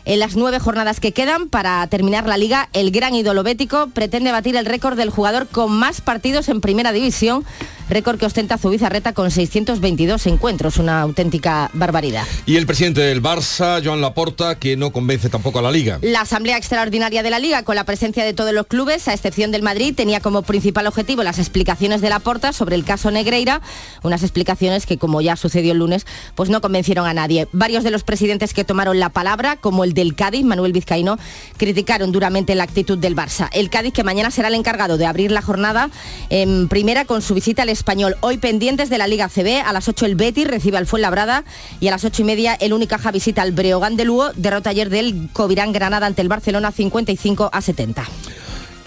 [0.06, 4.32] En las nueve jornadas que quedan para terminar la liga, el gran ídolo bético pretende
[4.32, 7.43] batir el récord del jugador con más partidos en primera división
[7.89, 12.26] récord que ostenta Zubizarreta con 622 encuentros, una auténtica barbaridad.
[12.45, 16.00] Y el presidente del Barça, Joan Laporta, que no convence tampoco a la Liga.
[16.02, 19.52] La Asamblea Extraordinaria de la Liga, con la presencia de todos los clubes, a excepción
[19.52, 23.62] del Madrid, tenía como principal objetivo las explicaciones de Laporta sobre el caso Negreira,
[24.04, 27.47] unas explicaciones que, como ya sucedió el lunes, pues no convencieron a nadie.
[27.52, 31.17] Varios de los presidentes que tomaron la palabra, como el del Cádiz, Manuel Vizcaíno,
[31.58, 33.50] criticaron duramente la actitud del Barça.
[33.54, 35.89] El Cádiz, que mañana será el encargado de abrir la jornada
[36.30, 38.16] en primera con su visita al español.
[38.22, 41.44] Hoy pendientes de la Liga CB, a las 8 el Betis recibe al Fuenlabrada
[41.80, 44.90] y a las 8 y media el Unicaja visita al Breogán de Lugo, derrota ayer
[44.90, 48.06] del Covirán Granada ante el Barcelona 55 a 70.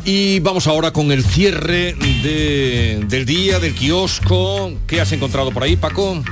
[0.05, 4.72] Y vamos ahora con el cierre de- del día, del kiosco.
[4.87, 6.22] ¿Qué has encontrado por ahí, Paco?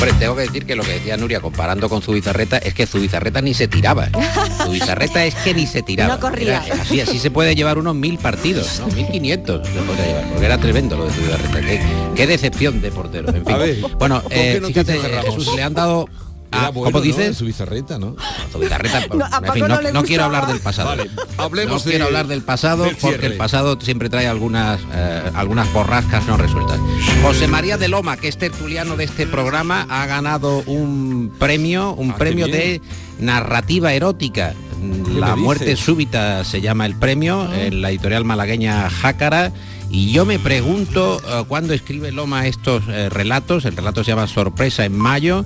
[0.00, 3.42] Hombre, tengo que decir que lo que decía Nuria comparando con Zubizarreta es que Zubizarreta
[3.42, 4.08] ni se tiraba.
[4.64, 6.14] Zubizarreta es que ni se tiraba.
[6.14, 6.62] No corría.
[6.64, 8.86] Era así, así se puede llevar unos mil partidos, ¿no?
[8.94, 11.60] 1500 se podría llevar, porque era tremendo lo de Zubizarreta.
[11.62, 11.80] Qué,
[12.14, 13.34] qué decepción de portero.
[13.34, 13.52] En fin.
[13.52, 15.00] A ver, bueno, ¿por qué eh, fíjate?
[15.24, 16.08] Jesús, le han dado...
[16.50, 17.04] Era a- bueno, ¿Cómo ¿no?
[17.04, 17.36] dices?
[17.36, 18.16] Su bizarreta, ¿no?
[18.52, 20.88] Zubizarreta, No, a en Paco fin, no no, no quiero hablar del pasado.
[20.88, 24.80] Vale, hablemos no de- quiero hablar del pasado del porque el pasado siempre trae algunas
[24.92, 26.78] eh, algunas borrascas no resueltas.
[27.22, 32.12] José María de Loma, que es tertuliano de este programa, ha ganado un premio, un
[32.12, 32.80] Ah, premio de
[33.18, 34.54] narrativa erótica.
[35.04, 35.84] ¿Qué La muerte dices?
[35.84, 37.60] súbita se llama el premio Ah.
[37.62, 39.52] en la editorial malagueña Jácara.
[39.90, 43.64] Y yo me pregunto, eh, ¿cuándo escribe Loma estos eh, relatos?
[43.64, 45.44] El relato se llama Sorpresa en Mayo.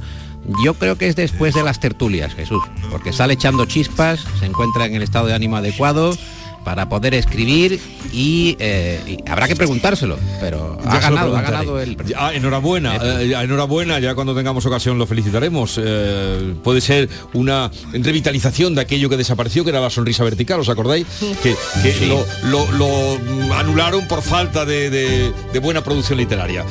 [0.64, 4.86] Yo creo que es después de las tertulias, Jesús, porque sale echando chispas, se encuentra
[4.86, 6.16] en el estado de ánimo adecuado
[6.64, 7.80] para poder escribir
[8.12, 11.96] y, eh, y habrá que preguntárselo, pero ha ganado, ha ganado el.
[12.04, 15.80] Ya, enhorabuena, eh, ya, enhorabuena, ya cuando tengamos ocasión lo felicitaremos.
[15.82, 20.68] Eh, puede ser una revitalización de aquello que desapareció, que era la sonrisa vertical, ¿os
[20.68, 21.04] acordáis?
[21.42, 22.06] Que, que Sí.
[22.06, 26.64] lo, lo- lo, anularon por falta de, de- de buena producción literaria.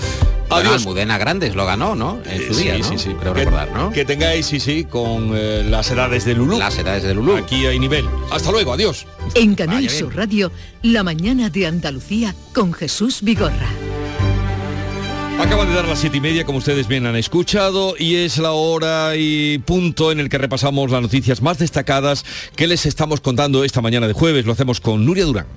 [0.51, 0.81] Bueno, Adiós.
[0.83, 2.19] Almudena Grandes lo ganó, ¿no?
[2.25, 2.97] En su Sí, día, sí, ¿no?
[2.99, 3.09] sí.
[3.19, 3.91] Creo que, recordar, ¿no?
[3.91, 6.59] que tengáis, sí, sí, con eh, las edades de Lulú.
[6.59, 7.37] Las edades de Lulú.
[7.37, 8.05] Aquí hay nivel.
[8.31, 9.05] Hasta luego, adiós.
[9.33, 9.89] En Canal.
[9.89, 10.51] Sur Radio,
[10.83, 13.69] La mañana de Andalucía con Jesús Vigorra.
[15.39, 18.51] Acaban de dar las siete y media, como ustedes bien han escuchado, y es la
[18.51, 23.63] hora y punto en el que repasamos las noticias más destacadas que les estamos contando
[23.63, 24.45] esta mañana de jueves.
[24.45, 25.47] Lo hacemos con Nuria Durán.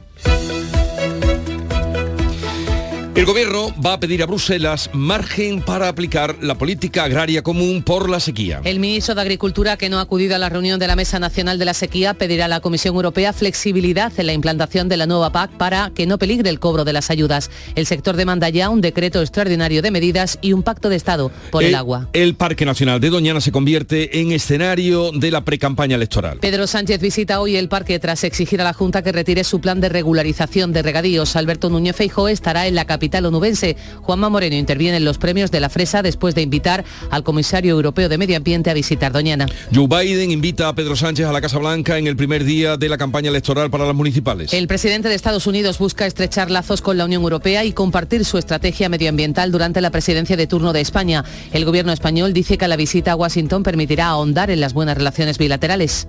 [3.15, 8.11] El gobierno va a pedir a Bruselas margen para aplicar la política agraria común por
[8.11, 8.61] la sequía.
[8.65, 11.57] El ministro de Agricultura, que no ha acudido a la reunión de la Mesa Nacional
[11.57, 15.31] de la Sequía, pedirá a la Comisión Europea flexibilidad en la implantación de la nueva
[15.31, 17.53] PAC para que no peligre el cobro de las ayudas.
[17.77, 21.63] El sector demanda ya un decreto extraordinario de medidas y un pacto de Estado por
[21.63, 22.09] el, agua.
[22.15, 26.39] El Parque Nacional de Doñana se convierte en escenario de la precampaña electoral.
[26.41, 29.81] Pedro Sánchez visita hoy el parque tras exigir a la Junta que retire su plan
[29.81, 31.37] de regularización de regadíos.
[31.37, 33.77] Alberto Núñez Feijóo estará en la capital onubense.
[34.03, 38.09] Juanma Moreno interviene en los premios de la Fresa después de invitar al comisario europeo
[38.09, 39.47] de Medio Ambiente a visitar Doñana.
[39.75, 42.89] Joe Biden invita a Pedro Sánchez a la Casa Blanca en el primer día de
[42.89, 44.53] la campaña electoral para las municipales.
[44.53, 48.39] El presidente de Estados Unidos busca estrechar lazos con la Unión Europea y compartir su
[48.39, 51.25] estrategia medioambiental durante la presidencia de turno de España.
[51.53, 55.39] El gobierno español dice que la visita a Washington permitirá ahondar en las buenas relaciones
[55.39, 56.07] bilaterales.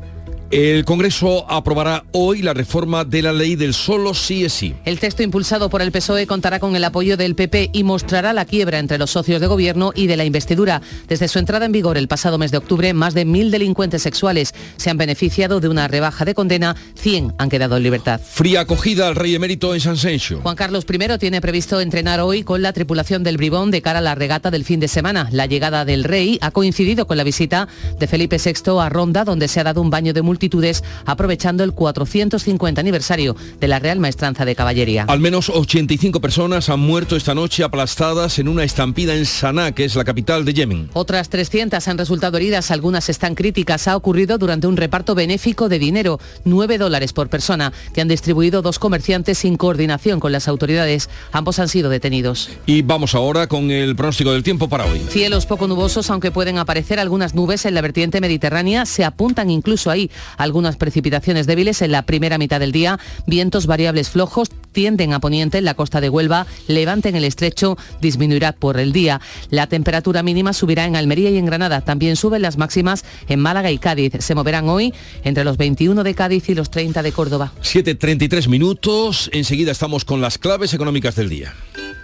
[0.52, 4.76] El Congreso aprobará hoy la reforma de la ley del solo sí es sí.
[4.86, 8.46] El texto impulsado por el PSOE contará con el apoyo del PP y mostrará la
[8.46, 10.84] quiebra entre los socios de gobierno y de la investidura.
[11.08, 14.54] Desde su entrada en vigor el pasado mes de octubre, más de mil delincuentes sexuales
[14.78, 18.22] se han beneficiado de una rebaja de condena, 100 han quedado en libertad.
[18.24, 20.42] Fría acogida al rey emérito en San Sencho.
[20.44, 24.04] Juan Carlos I tiene previsto entrenar hoy con la tripulación del Bribón de cara a
[24.04, 25.28] la regata del fin de semana.
[25.32, 29.48] La llegada del rey ha coincidido con la visita de Felipe VI a Ronda, donde
[29.48, 34.44] se ha dado un baño de multitudes aprovechando el 450 aniversario de la Real Maestranza
[34.44, 35.06] de Caballería.
[35.08, 39.86] Al menos 85 personas han muerto esta noche aplastadas en una estampida en Sanaa, que
[39.86, 40.90] es la capital de Yemen.
[40.92, 43.88] Otras 300 han resultado heridas, algunas están críticas.
[43.88, 48.62] Ha ocurrido durante un reparto benéfico de dinero, 9 dólares por persona, que han distribuido
[48.62, 51.10] dos comerciantes sin coordinación con las autoridades.
[51.32, 52.50] Ambos han sido detenidos.
[52.66, 55.00] Y vamos ahora con el pronóstico del tiempo para hoy.
[55.08, 59.92] Cielos poco nubosos, aunque pueden aparecer algunas nubes en la vertiente mediterránea, se apuntan incluso
[59.92, 65.20] ahí algunas precipitaciones débiles en la primera mitad del día, vientos variables flojos tienden a
[65.20, 69.22] poniente en la costa de Huelva, levante en el estrecho disminuirá por el día.
[69.50, 73.72] La temperatura mínima subirá en Almería y en Granada, también suben las máximas en Málaga
[73.72, 74.14] y Cádiz.
[74.20, 77.52] Se moverán hoy entre los 21 de Cádiz y los 30 de Córdoba.
[77.62, 81.54] 7.33 minutos, enseguida estamos con las claves económicas del día.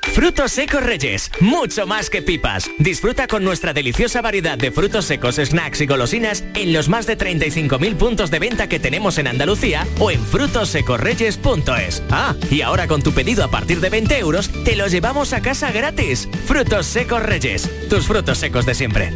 [0.02, 2.70] Frutos secos Reyes, mucho más que pipas.
[2.78, 7.18] Disfruta con nuestra deliciosa variedad de frutos secos, snacks y golosinas en los más de
[7.18, 12.04] 35.000 puntos de venta que tenemos en Andalucía o en frutosecorreyes.es.
[12.10, 15.42] Ah, y ahora con tu pedido a partir de 20 euros, te los llevamos a
[15.42, 16.28] casa gratis.
[16.46, 19.14] Frutos secos Reyes, tus frutos secos de siempre.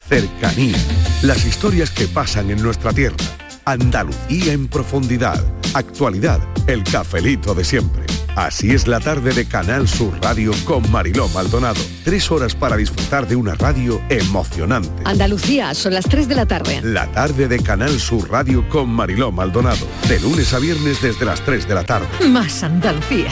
[0.00, 0.76] Cercanía.
[1.22, 3.16] Las historias que pasan en nuestra tierra.
[3.64, 5.44] Andalucía en profundidad.
[5.74, 6.40] Actualidad.
[6.66, 8.06] El cafelito de siempre.
[8.36, 11.80] Así es la tarde de Canal Sur Radio con Mariló Maldonado.
[12.04, 15.02] Tres horas para disfrutar de una radio emocionante.
[15.04, 16.80] Andalucía, son las 3 de la tarde.
[16.82, 19.86] La tarde de Canal Sur Radio con Mariló Maldonado.
[20.06, 22.06] De lunes a viernes desde las 3 de la tarde.
[22.28, 23.30] Más Andalucía,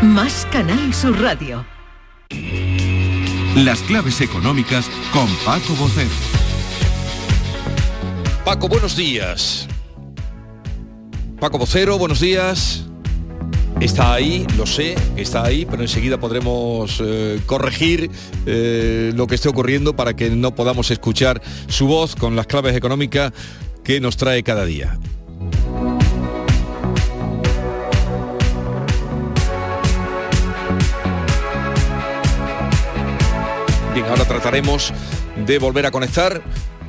[0.00, 1.66] más Canal Sur Radio.
[3.56, 6.10] Las claves económicas con Paco Bocero.
[8.44, 9.68] Paco, buenos días.
[11.46, 12.86] Paco Vocero, buenos días.
[13.80, 18.10] Está ahí, lo sé, está ahí, pero enseguida podremos eh, corregir
[18.46, 22.74] eh, lo que esté ocurriendo para que no podamos escuchar su voz con las claves
[22.74, 23.32] económicas
[23.84, 24.98] que nos trae cada día.
[33.94, 34.92] Bien, ahora trataremos
[35.46, 36.42] de volver a conectar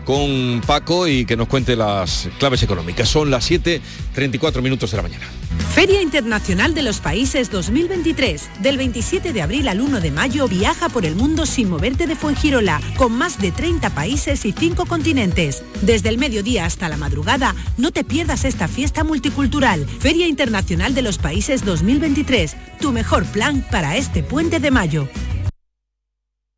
[0.07, 3.09] con Paco y que nos cuente las claves económicas.
[3.09, 5.25] Son las 7.34 minutos de la mañana.
[5.73, 8.49] Feria Internacional de los Países 2023.
[8.61, 12.15] Del 27 de abril al 1 de mayo viaja por el mundo sin moverte de
[12.15, 15.61] Fuengirola, con más de 30 países y 5 continentes.
[15.81, 19.85] Desde el mediodía hasta la madrugada, no te pierdas esta fiesta multicultural.
[19.99, 22.55] Feria Internacional de los Países 2023.
[22.79, 25.09] Tu mejor plan para este puente de mayo.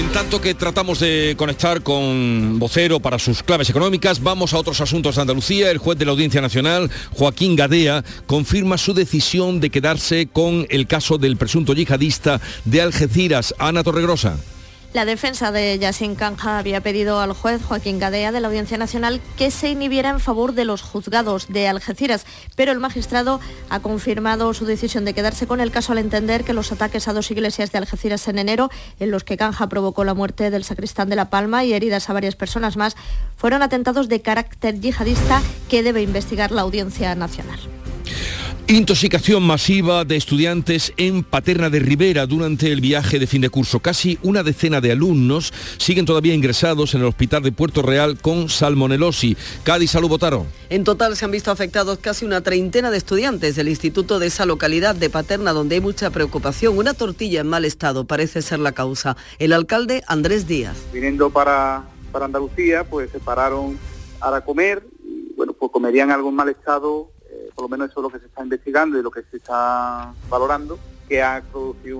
[0.00, 4.80] En tanto que tratamos de conectar con vocero para sus claves económicas, vamos a otros
[4.80, 5.70] asuntos de Andalucía.
[5.70, 10.86] El juez de la Audiencia Nacional, Joaquín Gadea, confirma su decisión de quedarse con el
[10.86, 14.38] caso del presunto yihadista de Algeciras, Ana Torregrosa.
[14.92, 19.20] La defensa de Yassin Canja había pedido al juez Joaquín Gadea de la Audiencia Nacional
[19.36, 22.26] que se inhibiera en favor de los juzgados de Algeciras,
[22.56, 23.38] pero el magistrado
[23.68, 27.12] ha confirmado su decisión de quedarse con el caso al entender que los ataques a
[27.12, 28.68] dos iglesias de Algeciras en enero,
[28.98, 32.12] en los que Canja provocó la muerte del sacristán de La Palma y heridas a
[32.12, 32.96] varias personas más,
[33.36, 37.60] fueron atentados de carácter yihadista que debe investigar la Audiencia Nacional.
[38.70, 43.80] Intoxicación masiva de estudiantes en Paterna de Rivera durante el viaje de fin de curso.
[43.80, 48.48] Casi una decena de alumnos siguen todavía ingresados en el hospital de Puerto Real con
[48.48, 49.36] salmonelosis.
[49.64, 50.46] Cádiz, salud, Botaro.
[50.68, 54.46] En total se han visto afectados casi una treintena de estudiantes del instituto de esa
[54.46, 56.78] localidad de Paterna donde hay mucha preocupación.
[56.78, 59.16] Una tortilla en mal estado parece ser la causa.
[59.40, 60.76] El alcalde Andrés Díaz.
[60.92, 63.76] Viniendo para, para Andalucía, pues se pararon
[64.20, 67.10] a comer y bueno, pues comerían algo en mal estado
[67.60, 70.14] por lo menos eso es lo que se está investigando y lo que se está
[70.30, 71.98] valorando, que ha producido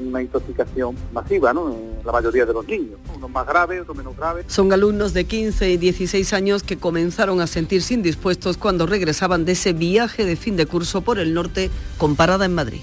[0.00, 1.70] una intoxicación masiva ¿no?
[1.70, 4.46] en la mayoría de los niños, unos más graves, otros menos graves.
[4.48, 9.52] Son alumnos de 15 y 16 años que comenzaron a sentirse indispuestos cuando regresaban de
[9.52, 12.80] ese viaje de fin de curso por el norte con parada en Madrid.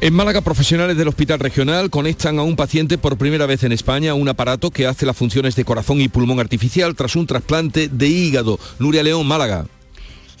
[0.00, 4.12] En Málaga, profesionales del Hospital Regional conectan a un paciente por primera vez en España
[4.12, 7.88] a un aparato que hace las funciones de corazón y pulmón artificial tras un trasplante
[7.88, 8.60] de hígado.
[8.78, 9.66] Nuria León, Málaga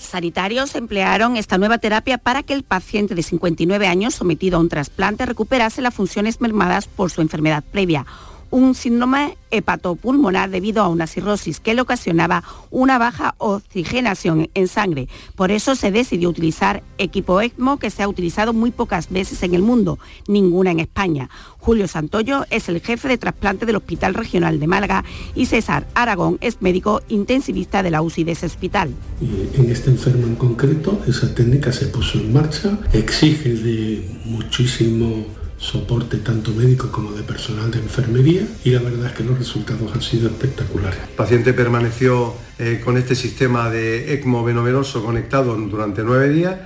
[0.04, 4.68] sanitarios emplearon esta nueva terapia para que el paciente de 59 años sometido a un
[4.68, 8.06] trasplante recuperase las funciones mermadas por su enfermedad previa
[8.50, 15.08] un síndrome hepatopulmonar debido a una cirrosis que le ocasionaba una baja oxigenación en sangre.
[15.36, 19.54] Por eso se decidió utilizar equipo ECMO que se ha utilizado muy pocas veces en
[19.54, 21.30] el mundo, ninguna en España.
[21.58, 26.38] Julio Santoyo es el jefe de trasplante del Hospital Regional de Málaga y César Aragón
[26.40, 28.92] es médico intensivista de la UCI de ese hospital.
[29.20, 35.24] En este enfermo en concreto, esa técnica se puso en marcha, exige de muchísimo
[35.64, 39.92] soporte tanto médico como de personal de enfermería y la verdad es que los resultados
[39.94, 41.00] han sido espectaculares.
[41.08, 46.58] El paciente permaneció eh, con este sistema de ECMO venovenoso conectado durante nueve días.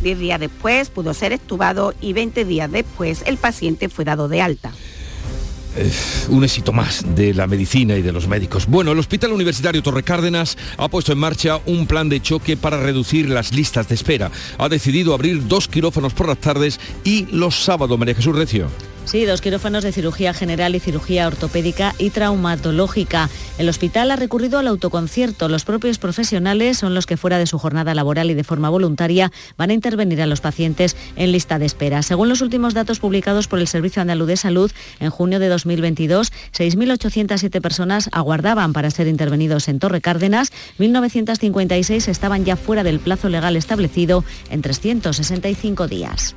[0.00, 4.40] Diez días después pudo ser estubado y 20 días después el paciente fue dado de
[4.42, 4.72] alta
[6.28, 8.66] un éxito más de la medicina y de los médicos.
[8.66, 12.80] Bueno, el Hospital Universitario Torre Cárdenas ha puesto en marcha un plan de choque para
[12.80, 14.30] reducir las listas de espera.
[14.58, 18.93] Ha decidido abrir dos quirófanos por las tardes y los sábados, María Jesús Recio.
[19.04, 23.28] Sí, dos quirófanos de cirugía general y cirugía ortopédica y traumatológica.
[23.58, 25.48] El hospital ha recurrido al autoconcierto.
[25.48, 29.30] Los propios profesionales son los que fuera de su jornada laboral y de forma voluntaria
[29.58, 32.02] van a intervenir a los pacientes en lista de espera.
[32.02, 36.32] Según los últimos datos publicados por el Servicio Andaluz de Salud, en junio de 2022,
[36.56, 43.28] 6.807 personas aguardaban para ser intervenidos en Torre Cárdenas, 1.956 estaban ya fuera del plazo
[43.28, 46.34] legal establecido en 365 días.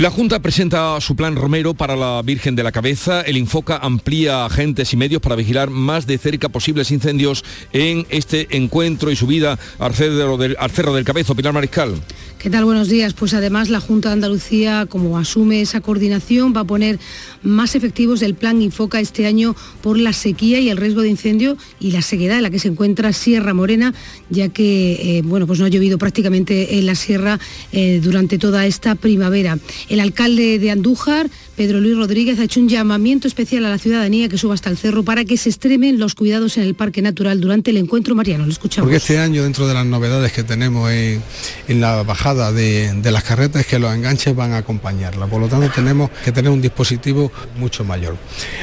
[0.00, 3.20] La Junta presenta su plan Romero para la Virgen de la Cabeza.
[3.20, 7.44] El Infoca amplía agentes y medios para vigilar más de cerca posibles incendios
[7.74, 11.34] en este encuentro y subida al Cerro del, al cerro del Cabezo.
[11.34, 12.00] Pilar Mariscal.
[12.40, 12.64] ¿Qué tal?
[12.64, 13.12] Buenos días.
[13.12, 16.98] Pues además la Junta de Andalucía, como asume esa coordinación, va a poner
[17.42, 21.58] más efectivos del plan Infoca este año por la sequía y el riesgo de incendio
[21.80, 23.92] y la sequedad en la que se encuentra Sierra Morena,
[24.30, 27.38] ya que eh, bueno, pues no ha llovido prácticamente en la sierra
[27.72, 29.58] eh, durante toda esta primavera.
[29.90, 34.28] El alcalde de Andújar, Pedro Luis Rodríguez, ha hecho un llamamiento especial a la ciudadanía
[34.28, 37.40] que suba hasta el cerro para que se extremen los cuidados en el Parque Natural
[37.40, 38.46] durante el encuentro mariano.
[38.46, 38.86] Lo escuchamos.
[38.86, 41.20] Porque este año, dentro de las novedades que tenemos en,
[41.66, 45.26] en la bajada de, las carretas es que los enganches van a acompañarla.
[45.26, 48.16] Por lo tanto, tenemos que tener un dispositivo mucho mayor.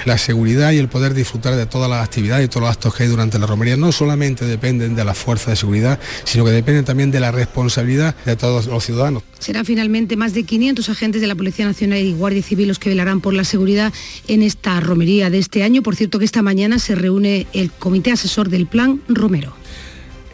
[0.06, 3.04] La seguridad y el poder disfrutar de todas las actividades y todos los actos que
[3.04, 6.86] hay durante la romería no solamente dependen de la fuerza de seguridad, sino que dependen
[6.86, 9.24] también de la responsabilidad de todos los ciudadanos.
[9.40, 12.90] Serán finalmente más de 500 agentes de la Policía Nacional y Guardia Civil los que
[12.90, 13.94] velarán por la seguridad
[14.28, 15.82] en esta romería de este año.
[15.82, 19.54] Por cierto que esta mañana se reúne el Comité Asesor del Plan Romero.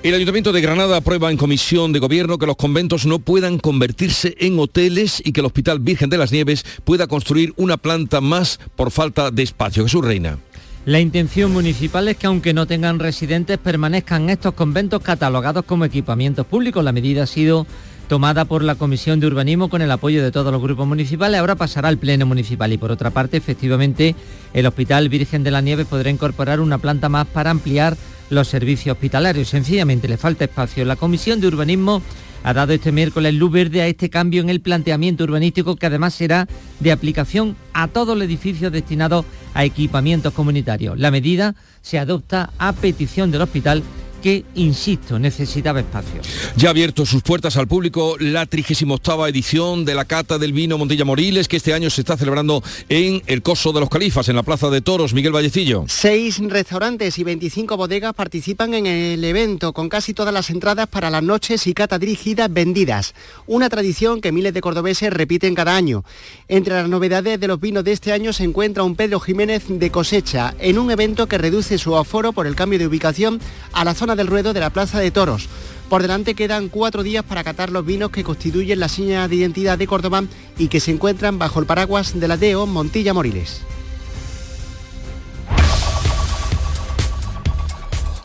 [0.01, 4.35] El Ayuntamiento de Granada aprueba en comisión de gobierno que los conventos no puedan convertirse
[4.39, 8.59] en hoteles y que el Hospital Virgen de las Nieves pueda construir una planta más
[8.75, 9.83] por falta de espacio.
[9.83, 10.39] Jesús Reina.
[10.85, 16.45] La intención municipal es que aunque no tengan residentes permanezcan estos conventos catalogados como equipamientos
[16.45, 16.83] públicos.
[16.83, 17.65] La medida ha sido
[18.13, 21.39] tomada por la Comisión de Urbanismo con el apoyo de todos los grupos municipales.
[21.39, 24.15] Ahora pasará al Pleno Municipal y por otra parte, efectivamente,
[24.53, 27.97] el Hospital Virgen de las Nieves podrá incorporar una planta más para ampliar
[28.29, 29.49] los servicios hospitalarios.
[29.49, 30.85] Sencillamente le falta espacio.
[30.85, 32.03] La Comisión de Urbanismo
[32.43, 36.13] ha dado este miércoles luz verde a este cambio en el planteamiento urbanístico que además
[36.13, 36.47] será
[36.81, 40.99] de aplicación a todos los edificios destinados a equipamientos comunitarios.
[40.99, 43.81] La medida se adopta a petición del hospital
[44.23, 46.21] que, insisto, necesitaba espacio.
[46.55, 50.77] Ya ha abierto sus puertas al público la 38 edición de la Cata del Vino
[50.77, 54.37] Montilla Moriles, que este año se está celebrando en el Coso de los Califas, en
[54.37, 55.13] la Plaza de Toros.
[55.13, 55.83] Miguel Vallecillo.
[55.89, 61.09] Seis restaurantes y 25 bodegas participan en el evento, con casi todas las entradas para
[61.09, 63.13] las noches y cata dirigidas vendidas.
[63.45, 66.05] Una tradición que miles de cordobeses repiten cada año.
[66.47, 69.91] Entre las novedades de los vinos de este año se encuentra un Pedro Jiménez de
[69.91, 73.41] cosecha, en un evento que reduce su aforo por el cambio de ubicación
[73.73, 75.49] a la zona del ruedo de la Plaza de Toros.
[75.89, 79.77] Por delante quedan cuatro días para catar los vinos que constituyen la seña de identidad
[79.77, 80.23] de Córdoba
[80.57, 83.61] y que se encuentran bajo el paraguas de la DEO Montilla Moriles.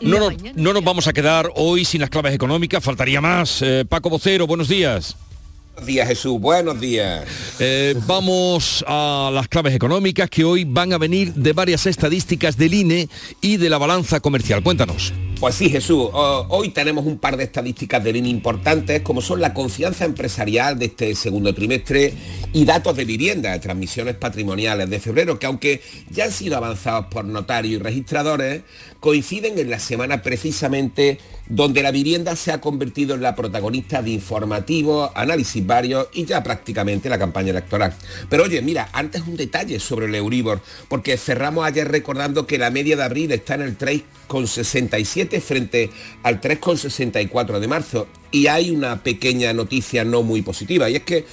[0.01, 3.61] No, nos vamos a quedar hoy sin las claves económicas, faltaría más.
[3.61, 5.15] Eh, Paco Vocero, buenos días.
[5.73, 7.25] Buenos días Jesús, buenos días.
[7.59, 12.73] Eh, vamos a las claves económicas que hoy van a venir de varias estadísticas del
[12.73, 13.09] INE
[13.41, 14.63] y de la balanza comercial.
[14.63, 15.13] Cuéntanos.
[15.39, 19.53] Pues sí, Jesús, hoy tenemos un par de estadísticas de línea importantes, como son la
[19.53, 22.13] confianza empresarial de este segundo trimestre
[22.51, 27.05] y datos de vivienda, de transmisiones patrimoniales de febrero, que aunque ya han sido avanzados
[27.05, 28.63] por notarios y registradores,
[28.99, 31.19] coinciden en la semana precisamente
[31.49, 36.43] donde la vivienda se ha convertido en la protagonista de informativos, análisis varios y ya
[36.43, 37.93] prácticamente la campaña electoral.
[38.29, 42.69] Pero oye, mira, antes un detalle sobre el Euribor, porque cerramos ayer recordando que la
[42.69, 45.89] media de abril está en el 3,67 frente
[46.21, 51.25] al 3,64 de marzo y hay una pequeña noticia no muy positiva y es que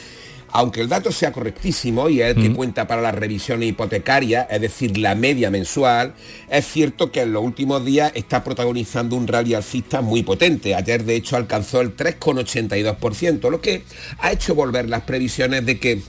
[0.53, 4.61] aunque el dato sea correctísimo y es el que cuenta para la revisión hipotecaria, es
[4.61, 6.15] decir, la media mensual,
[6.49, 10.75] es cierto que en los últimos días está protagonizando un rally alcista muy potente.
[10.75, 13.85] Ayer, de hecho, alcanzó el 3,82%, lo que
[14.19, 16.03] ha hecho volver las previsiones de que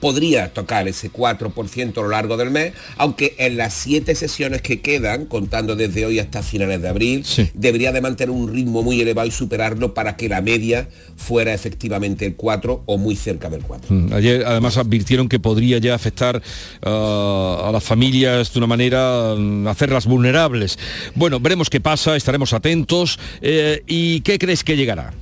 [0.00, 4.80] podría tocar ese 4% a lo largo del mes, aunque en las siete sesiones que
[4.80, 9.28] quedan, contando desde hoy hasta finales de abril, debería de mantener un ritmo muy elevado
[9.28, 13.94] y superarlo para que la media fuera efectivamente el 4 o muy cerca del 4.
[13.94, 16.42] Mm, ayer además advirtieron que podría ya afectar
[16.82, 20.78] ah, a las familias de una manera, mm, hacerlas vulnerables.
[21.14, 23.18] Bueno, veremos qué pasa, estaremos atentos.
[23.40, 25.12] Eh, ¿Y qué crees que llegará?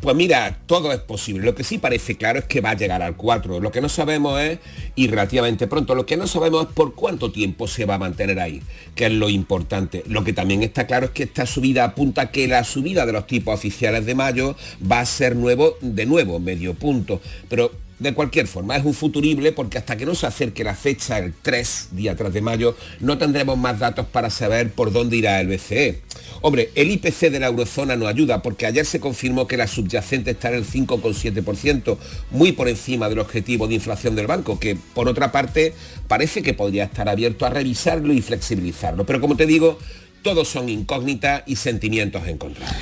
[0.00, 1.44] Pues mira, todo es posible.
[1.44, 3.60] Lo que sí parece claro es que va a llegar al 4.
[3.60, 4.58] Lo que no sabemos es,
[4.94, 8.40] y relativamente pronto, lo que no sabemos es por cuánto tiempo se va a mantener
[8.40, 8.62] ahí,
[8.94, 10.02] que es lo importante.
[10.08, 13.12] Lo que también está claro es que esta subida apunta a que la subida de
[13.12, 14.56] los tipos oficiales de mayo
[14.90, 17.20] va a ser nuevo, de nuevo, medio punto.
[17.50, 17.70] Pero
[18.00, 21.34] de cualquier forma, es un futurible porque hasta que no se acerque la fecha, el
[21.34, 25.48] 3, día 3 de mayo, no tendremos más datos para saber por dónde irá el
[25.48, 26.00] BCE.
[26.40, 30.30] Hombre, el IPC de la eurozona no ayuda porque ayer se confirmó que la subyacente
[30.30, 31.98] está en el 5,7%,
[32.30, 35.74] muy por encima del objetivo de inflación del banco, que por otra parte
[36.08, 39.04] parece que podría estar abierto a revisarlo y flexibilizarlo.
[39.04, 39.78] Pero como te digo,
[40.22, 42.76] todos son incógnitas y sentimientos encontrados.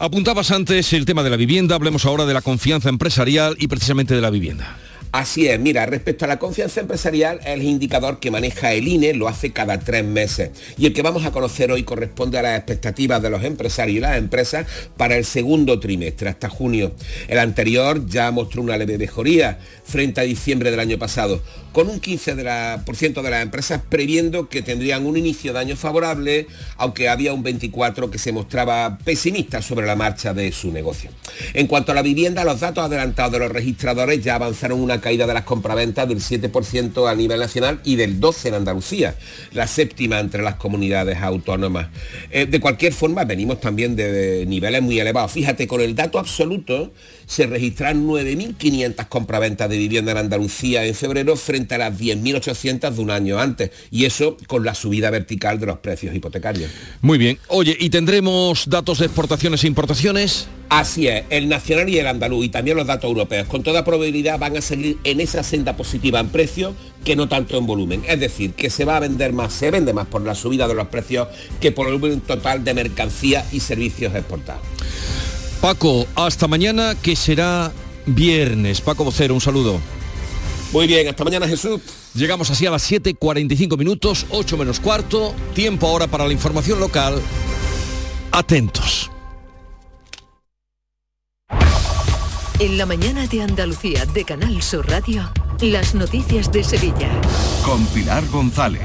[0.00, 4.14] Apuntabas antes el tema de la vivienda, hablemos ahora de la confianza empresarial y precisamente
[4.14, 4.78] de la vivienda.
[5.10, 9.26] Así es, mira, respecto a la confianza empresarial, el indicador que maneja el INE lo
[9.26, 13.20] hace cada tres meses y el que vamos a conocer hoy corresponde a las expectativas
[13.22, 16.92] de los empresarios y las empresas para el segundo trimestre, hasta junio.
[17.26, 21.42] El anterior ya mostró una leve mejoría frente a diciembre del año pasado,
[21.78, 27.08] con un 15% de las empresas previendo que tendrían un inicio de año favorable, aunque
[27.08, 31.12] había un 24% que se mostraba pesimista sobre la marcha de su negocio.
[31.54, 35.24] En cuanto a la vivienda, los datos adelantados de los registradores ya avanzaron una caída
[35.28, 39.14] de las compraventas del 7% a nivel nacional y del 12% en Andalucía,
[39.52, 41.90] la séptima entre las comunidades autónomas.
[42.32, 45.30] Eh, de cualquier forma, venimos también de niveles muy elevados.
[45.30, 46.92] Fíjate, con el dato absoluto
[47.26, 53.00] se registran 9.500 compraventas de vivienda en Andalucía en febrero frente a las 10.800 de
[53.00, 53.70] un año antes.
[53.90, 56.70] Y eso con la subida vertical de los precios hipotecarios.
[57.00, 57.38] Muy bien.
[57.48, 60.48] Oye, ¿y tendremos datos de exportaciones e importaciones?
[60.68, 64.38] Así es, el nacional y el andaluz y también los datos europeos con toda probabilidad
[64.38, 68.02] van a seguir en esa senda positiva en precio que no tanto en volumen.
[68.06, 70.74] Es decir, que se va a vender más, se vende más por la subida de
[70.74, 74.62] los precios que por el volumen total de mercancía y servicios exportados.
[75.62, 77.72] Paco, hasta mañana que será
[78.06, 78.80] viernes.
[78.80, 79.80] Paco Vocero, un saludo.
[80.72, 81.80] Muy bien, hasta mañana Jesús.
[82.14, 85.34] Llegamos así a las 7.45 minutos, 8 menos cuarto.
[85.54, 87.20] Tiempo ahora para la información local.
[88.32, 89.10] Atentos.
[92.60, 97.08] En la mañana de Andalucía de Canal Sur Radio, las noticias de Sevilla.
[97.64, 98.82] Con Pilar González.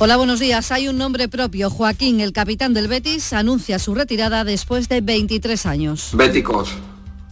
[0.00, 0.72] Hola, buenos días.
[0.72, 1.70] Hay un nombre propio.
[1.70, 6.10] Joaquín, el capitán del Betis, anuncia su retirada después de 23 años.
[6.14, 6.74] Béticos,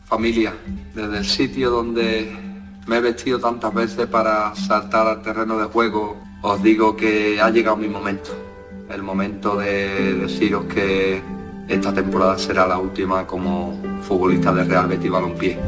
[0.07, 0.55] familia,
[0.95, 2.42] desde el sitio donde
[2.87, 7.51] me he vestido tantas veces para saltar al terreno de juego, os digo que ha
[7.51, 8.31] llegado mi momento.
[8.91, 11.23] El momento de deciros que
[11.73, 15.59] esta temporada será la última como futbolista de Real Betis Balompié.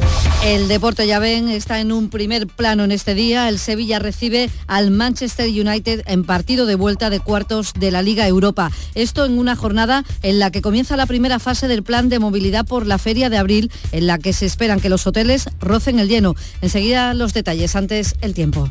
[0.45, 3.49] El deporte, ya ven, está en un primer plano en este día.
[3.49, 8.29] El Sevilla recibe al Manchester United en partido de vuelta de cuartos de la Liga
[8.29, 8.71] Europa.
[8.95, 12.67] Esto en una jornada en la que comienza la primera fase del plan de movilidad
[12.67, 16.09] por la feria de abril, en la que se esperan que los hoteles rocen el
[16.09, 16.35] lleno.
[16.61, 18.69] Enseguida los detalles, antes el tiempo.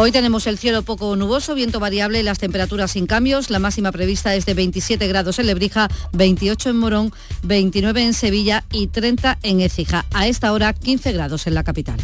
[0.00, 3.50] Hoy tenemos el cielo poco nuboso, viento variable las temperaturas sin cambios.
[3.50, 8.64] La máxima prevista es de 27 grados en Lebrija, 28 en Morón, 29 en Sevilla
[8.70, 10.06] y 30 en Écija.
[10.14, 11.96] A esta hora 15 grados en la capital.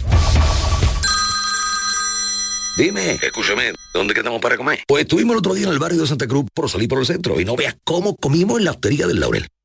[2.77, 4.81] Dime, escúchame, ¿dónde quedamos para comer?
[4.89, 7.07] Pues estuvimos el otro día en el barrio de Santa Cruz por salir por el
[7.07, 9.47] centro y no veas cómo comimos en la hostería del Laurel.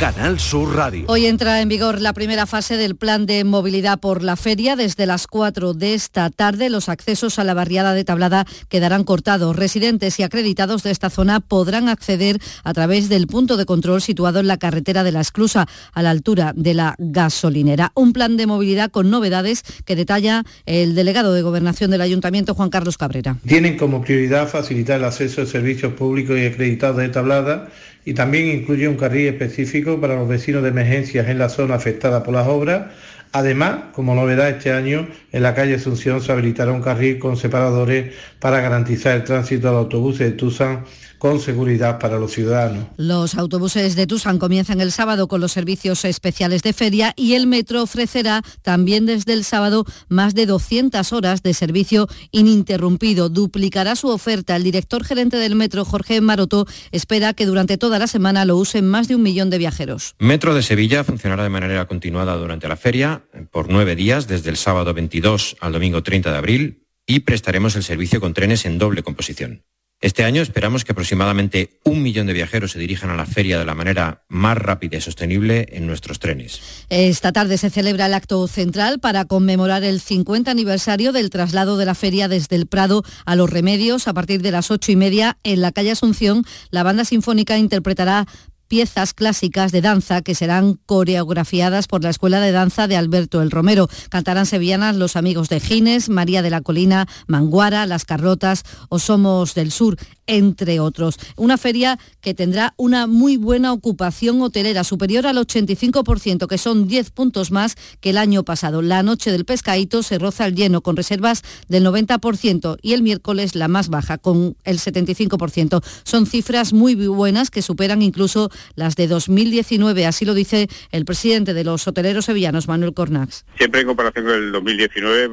[0.00, 1.04] Canal Sur Radio.
[1.08, 4.74] Hoy entra en vigor la primera fase del plan de movilidad por la feria.
[4.74, 9.56] Desde las 4 de esta tarde los accesos a la barriada de Tablada quedarán cortados.
[9.56, 14.40] Residentes y acreditados de esta zona podrán acceder a través del punto de control situado
[14.40, 17.92] en la carretera de la Esclusa, a la altura de la gasolinera.
[17.94, 22.70] Un plan de movilidad con novedades que detalla el delegado de Gobernación del Ayuntamiento, Juan
[22.70, 23.36] Carlos Cabrera.
[23.46, 27.68] Tienen como prioridad facilitar el acceso a servicios públicos y acreditados de Tablada
[28.04, 32.22] y también incluye un carril específico para los vecinos de emergencias en la zona afectada
[32.22, 32.92] por las obras.
[33.32, 38.12] Además, como novedad este año, en la calle Asunción se habilitará un carril con separadores
[38.40, 40.84] para garantizar el tránsito al autobús de Tucson
[41.20, 42.86] con seguridad para los ciudadanos.
[42.96, 47.46] Los autobuses de Tusan comienzan el sábado con los servicios especiales de feria y el
[47.46, 53.28] metro ofrecerá también desde el sábado más de 200 horas de servicio ininterrumpido.
[53.28, 54.56] Duplicará su oferta.
[54.56, 58.88] El director gerente del metro, Jorge Maroto, espera que durante toda la semana lo usen
[58.88, 60.14] más de un millón de viajeros.
[60.18, 64.56] Metro de Sevilla funcionará de manera continuada durante la feria por nueve días, desde el
[64.56, 69.02] sábado 22 al domingo 30 de abril, y prestaremos el servicio con trenes en doble
[69.02, 69.64] composición.
[70.02, 73.66] Este año esperamos que aproximadamente un millón de viajeros se dirijan a la feria de
[73.66, 76.86] la manera más rápida y sostenible en nuestros trenes.
[76.88, 81.84] Esta tarde se celebra el acto central para conmemorar el 50 aniversario del traslado de
[81.84, 84.08] la feria desde el Prado a Los Remedios.
[84.08, 88.26] A partir de las ocho y media en la calle Asunción, la banda sinfónica interpretará
[88.70, 93.50] piezas clásicas de danza que serán coreografiadas por la Escuela de Danza de Alberto el
[93.50, 93.88] Romero.
[94.10, 99.54] Cantarán sevillanas Los Amigos de Gines, María de la Colina, Manguara, Las Carrotas o Somos
[99.54, 99.96] del Sur,
[100.28, 101.16] entre otros.
[101.36, 107.10] Una feria que tendrá una muy buena ocupación hotelera, superior al 85%, que son 10
[107.10, 108.82] puntos más que el año pasado.
[108.82, 113.56] La noche del pescadito se roza el lleno con reservas del 90% y el miércoles
[113.56, 115.82] la más baja, con el 75%.
[116.04, 121.54] Son cifras muy buenas que superan incluso las de 2019, así lo dice el presidente
[121.54, 123.44] de los hoteleros sevillanos, Manuel Cornax.
[123.56, 125.28] Siempre en comparación con el 2019,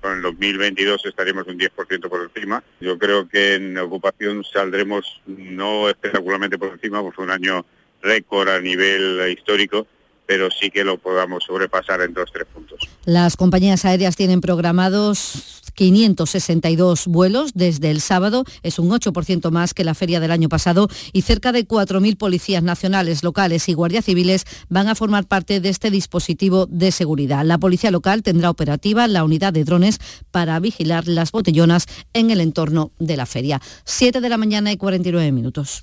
[0.00, 2.62] con el 2022 estaremos un 10% por encima.
[2.80, 7.64] Yo creo que en ocupación saldremos no espectacularmente por encima, porque un año
[8.02, 9.86] récord a nivel histórico,
[10.30, 12.78] pero sí que lo podamos sobrepasar en dos tres puntos.
[13.04, 19.82] Las compañías aéreas tienen programados 562 vuelos desde el sábado, es un 8% más que
[19.82, 24.44] la feria del año pasado y cerca de 4.000 policías nacionales, locales y guardias civiles
[24.68, 27.44] van a formar parte de este dispositivo de seguridad.
[27.44, 29.98] La policía local tendrá operativa la unidad de drones
[30.30, 33.60] para vigilar las botellonas en el entorno de la feria.
[33.84, 35.82] 7 de la mañana y 49 minutos.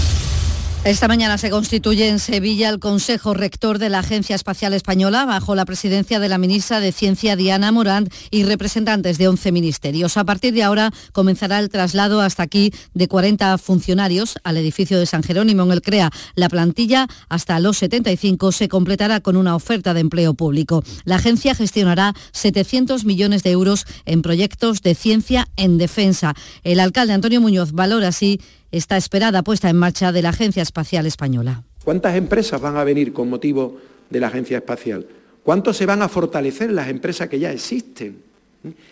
[0.83, 5.53] Esta mañana se constituye en Sevilla el Consejo Rector de la Agencia Espacial Española bajo
[5.53, 10.17] la presidencia de la ministra de Ciencia Diana Morant y representantes de 11 ministerios.
[10.17, 15.05] A partir de ahora comenzará el traslado hasta aquí de 40 funcionarios al edificio de
[15.05, 16.09] San Jerónimo en el CREA.
[16.33, 20.83] La plantilla hasta los 75 se completará con una oferta de empleo público.
[21.03, 26.33] La agencia gestionará 700 millones de euros en proyectos de ciencia en defensa.
[26.63, 28.39] El alcalde Antonio Muñoz valora así
[28.71, 31.63] esta esperada puesta en marcha de la Agencia Espacial Española.
[31.83, 33.77] ¿Cuántas empresas van a venir con motivo
[34.09, 35.05] de la Agencia Espacial?
[35.43, 38.21] ¿Cuántos se van a fortalecer las empresas que ya existen?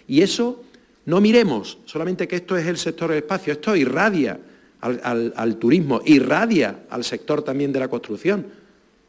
[0.08, 0.64] Y eso
[1.06, 4.40] no miremos solamente que esto es el sector del espacio, esto irradia
[4.82, 8.48] al, turismo, irradia al sector también de la construcción.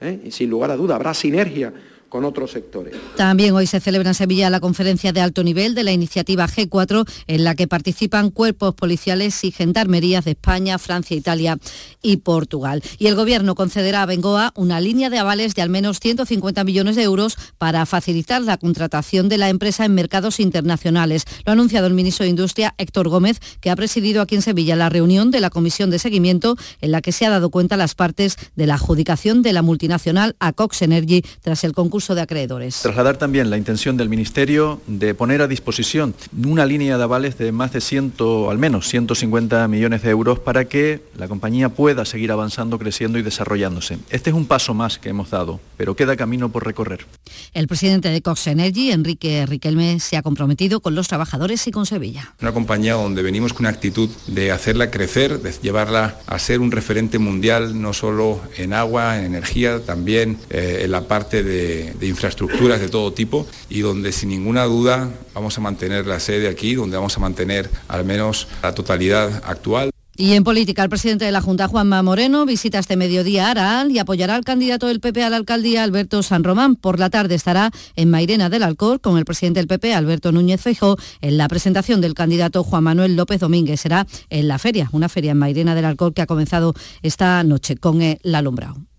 [0.01, 0.21] ¿eh?
[0.25, 1.73] Y sin lugar a duda habrá sinergia
[2.11, 2.95] con otros sectores.
[3.17, 7.09] También hoy se celebra en Sevilla la conferencia de alto nivel de la iniciativa G4,
[7.27, 11.59] en la que participan cuerpos policiales y gendarmerías de España, Francia, Italia
[12.03, 12.83] y Portugal.
[12.99, 16.97] Y el Gobierno concederá a Bengoa una línea de avales de al menos 150 millones
[16.97, 21.25] de euros para facilitar la contratación de la empresa en mercados internacionales.
[21.47, 24.75] Lo ha anunciado el ministro de Industria, Héctor Gómez, que ha presidido aquí en Sevilla
[24.75, 27.95] la reunión de la Comisión de Seguimiento en la que se ha dado cuenta las
[27.95, 32.81] partes de la adjudicación de la multinacional a Cox Energy tras el concurso de acreedores.
[32.83, 37.53] Trasladar también la intención del Ministerio de poner a disposición una línea de avales de
[37.53, 38.15] más de 100,
[38.49, 43.23] al menos 150 millones de euros para que la compañía pueda seguir avanzando, creciendo y
[43.23, 43.99] desarrollándose.
[44.09, 47.07] Este es un paso más que hemos dado, pero queda camino por recorrer.
[47.53, 51.87] El presidente de Cox Energy, Enrique Riquelme, se ha comprometido con los trabajadores y con
[51.87, 52.35] Sevilla.
[52.41, 56.71] Una compañía donde venimos con una actitud de hacerla crecer, de llevarla a ser un
[56.71, 62.07] referente mundial, no solo en agua, en energía, también eh, en la parte de, de
[62.07, 66.75] infraestructuras de todo tipo y donde sin ninguna duda vamos a mantener la sede aquí,
[66.75, 69.91] donde vamos a mantener al menos la totalidad actual.
[70.21, 73.91] Y en política, el presidente de la Junta, Juanma Moreno, visita este mediodía a Araal
[73.91, 76.77] y apoyará al candidato del PP a la alcaldía, Alberto San Román.
[76.77, 80.61] Por la tarde estará en Mairena del Alcor con el presidente del PP, Alberto Núñez
[80.61, 83.81] Feijó, en la presentación del candidato Juan Manuel López Domínguez.
[83.81, 87.77] Será en la feria, una feria en Mairena del Alcor que ha comenzado esta noche
[87.77, 88.90] con el alumbrado.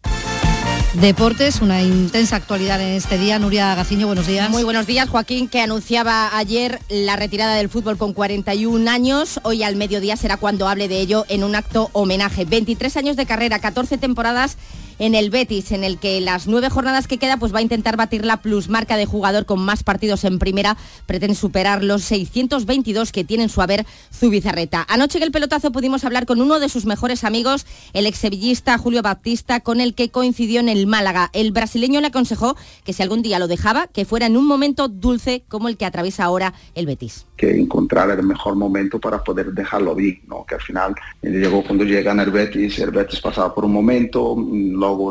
[0.94, 3.40] Deportes, una intensa actualidad en este día.
[3.40, 4.50] Nuria Gaciño, buenos días.
[4.50, 9.40] Muy buenos días, Joaquín, que anunciaba ayer la retirada del fútbol con 41 años.
[9.44, 12.44] Hoy al mediodía será cuando hable de ello en un acto homenaje.
[12.44, 14.58] 23 años de carrera, 14 temporadas
[15.02, 17.98] en el Betis, en el que las nueve jornadas que queda pues va a intentar
[17.98, 20.78] batir la plusmarca de jugador con más partidos en primera,
[21.08, 24.86] pretende superar los 622 que tiene en su haber Zubizarreta.
[24.88, 29.02] Anoche en el pelotazo pudimos hablar con uno de sus mejores amigos, el exsevillista Julio
[29.02, 31.32] Baptista, con el que coincidió en el Málaga.
[31.34, 34.88] El brasileño le aconsejó que si algún día lo dejaba, que fuera en un momento
[34.88, 37.26] dulce como el que atraviesa ahora el Betis.
[37.38, 40.46] Que encontrar el mejor momento para poder dejarlo bien, ¿no?
[40.46, 40.94] que al final
[41.24, 44.36] llegó cuando llega en el Betis, el Betis pasaba por un momento,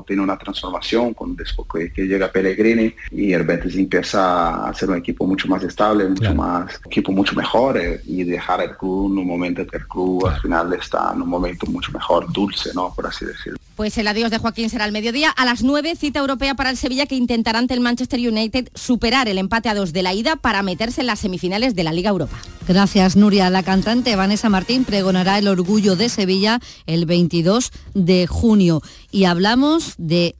[0.07, 4.91] tiene una transformación con, después que, que llega Pellegrini y el Betis empieza a ser
[4.91, 9.13] un equipo mucho más estable, mucho más, equipo mucho mejor eh, y dejar el club
[9.13, 12.71] en un momento que el club al final está en un momento mucho mejor, dulce,
[12.75, 12.93] ¿no?
[12.95, 13.59] por así decirlo.
[13.81, 15.31] Pues el adiós de Joaquín será al mediodía.
[15.31, 19.27] A las 9, cita europea para el Sevilla que intentará ante el Manchester United superar
[19.27, 22.11] el empate a dos de la ida para meterse en las semifinales de la Liga
[22.11, 22.37] Europa.
[22.69, 23.49] Gracias, Nuria.
[23.49, 28.83] La cantante Vanessa Martín pregonará el orgullo de Sevilla el 22 de junio.
[29.11, 30.37] Y hablamos de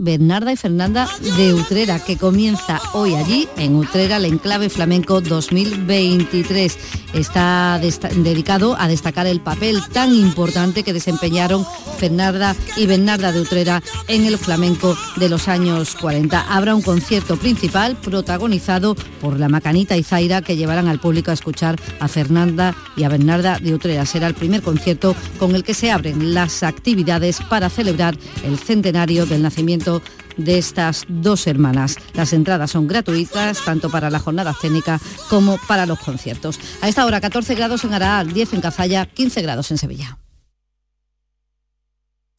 [0.00, 6.78] Bernarda y Fernanda de Utrera, que comienza hoy allí en Utrera, el Enclave Flamenco 2023.
[7.12, 11.66] Está dedicado a destacar el papel tan importante que desempeñaron
[11.98, 16.40] Fernanda y Bernarda de Utrera en el flamenco de los años 40.
[16.48, 21.34] Habrá un concierto principal protagonizado por la Macanita y Zaira que llevarán al público a
[21.34, 24.06] escuchar a Fernanda y a Bernarda de Utrera.
[24.06, 29.26] Será el primer concierto con el que se abren las actividades para celebrar el centenario
[29.26, 30.02] del nacimiento
[30.44, 31.96] de estas dos hermanas.
[32.14, 36.58] Las entradas son gratuitas tanto para la jornada técnica como para los conciertos.
[36.80, 40.18] A esta hora 14 grados en Araal, 10 en Cazalla, 15 grados en Sevilla.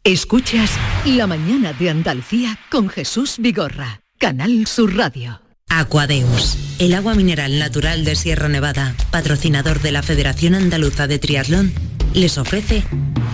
[0.04, 0.72] Escuchas
[1.06, 5.41] La mañana de Andalucía con Jesús Vigorra, Canal Sur Radio.
[5.70, 11.72] Aquadeus, el agua mineral natural de Sierra Nevada, patrocinador de la Federación Andaluza de Triatlón,
[12.14, 12.84] les ofrece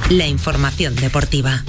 [0.09, 1.63] la información deportiva.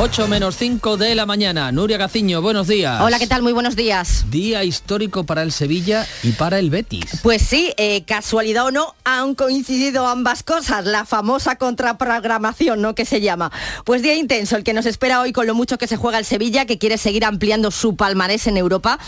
[0.00, 1.72] 8 menos 5 de la mañana.
[1.72, 3.00] Nuria Gaciño, buenos días.
[3.00, 3.42] Hola, ¿qué tal?
[3.42, 4.26] Muy buenos días.
[4.30, 7.18] Día histórico para el Sevilla y para el Betis.
[7.24, 12.94] Pues sí, eh, casualidad o no, han coincidido ambas cosas, la famosa contraprogramación, ¿no?
[12.94, 13.50] Que se llama.
[13.84, 16.24] Pues día intenso, el que nos espera hoy con lo mucho que se juega el
[16.24, 19.00] Sevilla, que quiere seguir ampliando su palmarés en Europa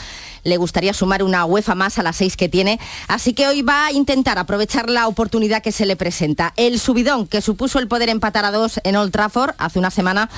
[0.45, 2.79] le gustaría sumar una UEFA más a las seis que tiene,
[3.09, 6.53] así que hoy va a intentar aprovechar la oportunidad que se le presenta.
[6.57, 10.31] El subidón que supuso el poder empatar a dos en Old Trafford hace una semana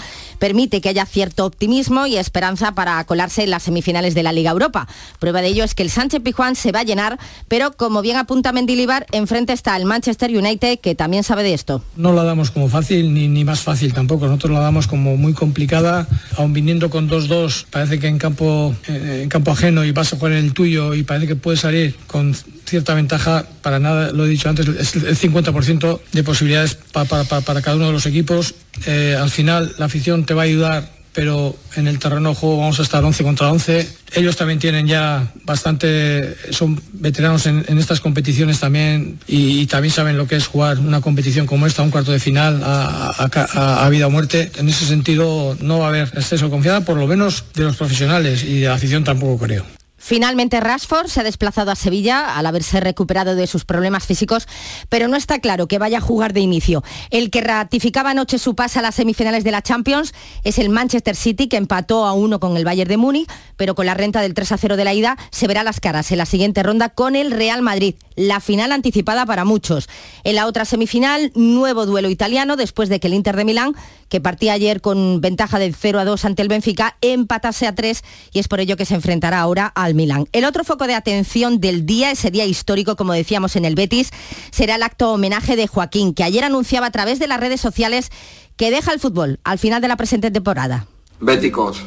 [0.43, 4.51] permite que haya cierto optimismo y esperanza para colarse en las semifinales de la Liga
[4.51, 4.89] Europa.
[5.21, 7.17] Prueba de ello es que el Sánchez Pijuán se va a llenar,
[7.47, 11.85] pero como bien apunta Mendilibar, enfrente está el Manchester United que también sabe de esto.
[11.95, 15.33] No la damos como fácil ni, ni más fácil tampoco, nosotros la damos como muy
[15.33, 20.13] complicada, aun viniendo con 2-2, parece que en campo, eh, en campo ajeno y vas
[20.13, 22.35] a jugar el tuyo y parece que puede salir con
[22.67, 27.77] cierta ventaja, para nada, lo he dicho antes, es el 50% de posibilidades para cada
[27.77, 28.57] uno de los equipos.
[28.87, 32.59] Eh, al final la afición te va a ayudar, pero en el terreno de juego
[32.59, 33.89] vamos a estar 11 contra 11.
[34.15, 40.27] Ellos también tienen ya bastante, son veteranos en, estas competiciones también y, también saben lo
[40.27, 44.51] que es jugar una competición como esta, un cuarto de final a, vida o muerte.
[44.59, 47.77] En ese sentido no va a haber exceso de confianza, por lo menos de los
[47.77, 49.82] profesionales y de la afición tampoco creo.
[50.05, 54.49] Finalmente Rashford se ha desplazado a Sevilla al haberse recuperado de sus problemas físicos,
[54.89, 56.83] pero no está claro que vaya a jugar de inicio.
[57.11, 61.15] El que ratificaba anoche su pase a las semifinales de la Champions es el Manchester
[61.15, 64.35] City, que empató a uno con el Bayern de Múnich, pero con la renta del
[64.35, 67.15] 3 a 0 de la ida se verá las caras en la siguiente ronda con
[67.15, 69.89] el Real Madrid, la final anticipada para muchos.
[70.25, 73.77] En la otra semifinal, nuevo duelo italiano después de que el Inter de Milán
[74.13, 78.05] que partía ayer con ventaja de 0 a 2 ante el Benfica, empatase a 3
[78.35, 80.27] y es por ello que se enfrentará ahora al Milán.
[80.33, 84.11] El otro foco de atención del día, ese día histórico, como decíamos en el Betis,
[84.51, 88.11] será el acto homenaje de Joaquín, que ayer anunciaba a través de las redes sociales
[88.59, 90.87] que deja el fútbol al final de la presente temporada.
[91.19, 91.83] Béticos,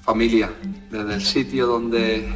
[0.00, 0.50] familia,
[0.90, 2.26] desde el sitio donde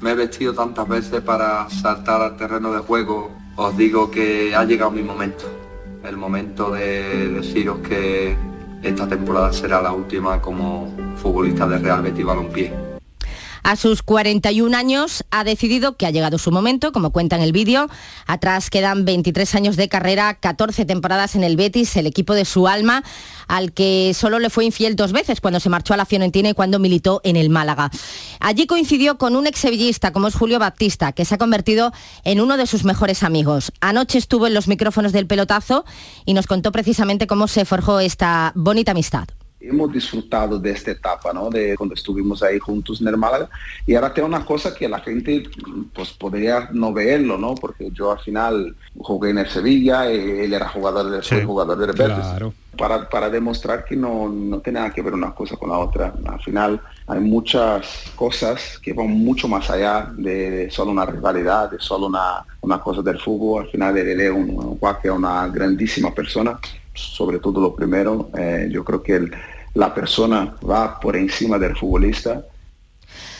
[0.00, 4.62] me he vestido tantas veces para saltar al terreno de juego, os digo que ha
[4.64, 5.44] llegado mi momento.
[6.04, 8.36] El momento de deciros que
[8.82, 12.85] esta temporada será la última como futbolista de Real Betis Balompié.
[13.66, 17.50] A sus 41 años ha decidido que ha llegado su momento, como cuenta en el
[17.50, 17.88] vídeo.
[18.28, 22.68] Atrás quedan 23 años de carrera, 14 temporadas en el Betis, el equipo de su
[22.68, 23.02] alma,
[23.48, 26.54] al que solo le fue infiel dos veces cuando se marchó a la Fiorentina y
[26.54, 27.90] cuando militó en el Málaga.
[28.38, 31.92] Allí coincidió con un exsevillista como es Julio Baptista, que se ha convertido
[32.22, 33.72] en uno de sus mejores amigos.
[33.80, 35.84] Anoche estuvo en los micrófonos del pelotazo
[36.24, 39.26] y nos contó precisamente cómo se forjó esta bonita amistad
[39.68, 41.50] hemos disfrutado de esta etapa, ¿no?
[41.50, 43.48] De cuando estuvimos ahí juntos en el Málaga.
[43.86, 45.44] Y ahora tengo una cosa que la gente
[45.92, 47.54] pues podría no verlo, ¿no?
[47.54, 51.92] Porque yo al final jugué en el Sevilla, él era jugador del sí, jugador del
[51.92, 52.24] Betis.
[52.24, 52.52] Claro.
[52.76, 56.12] Para, para, demostrar que no, no tiene nada que ver una cosa con la otra.
[56.26, 61.78] Al final hay muchas cosas que van mucho más allá de, solo una rivalidad, de
[61.78, 63.64] solo una, una cosa del fútbol.
[63.64, 66.60] Al final él es un, un, una grandísima persona
[66.96, 69.32] sobre todo lo primero, eh, yo creo que el,
[69.76, 72.42] la persona va por encima del futbolista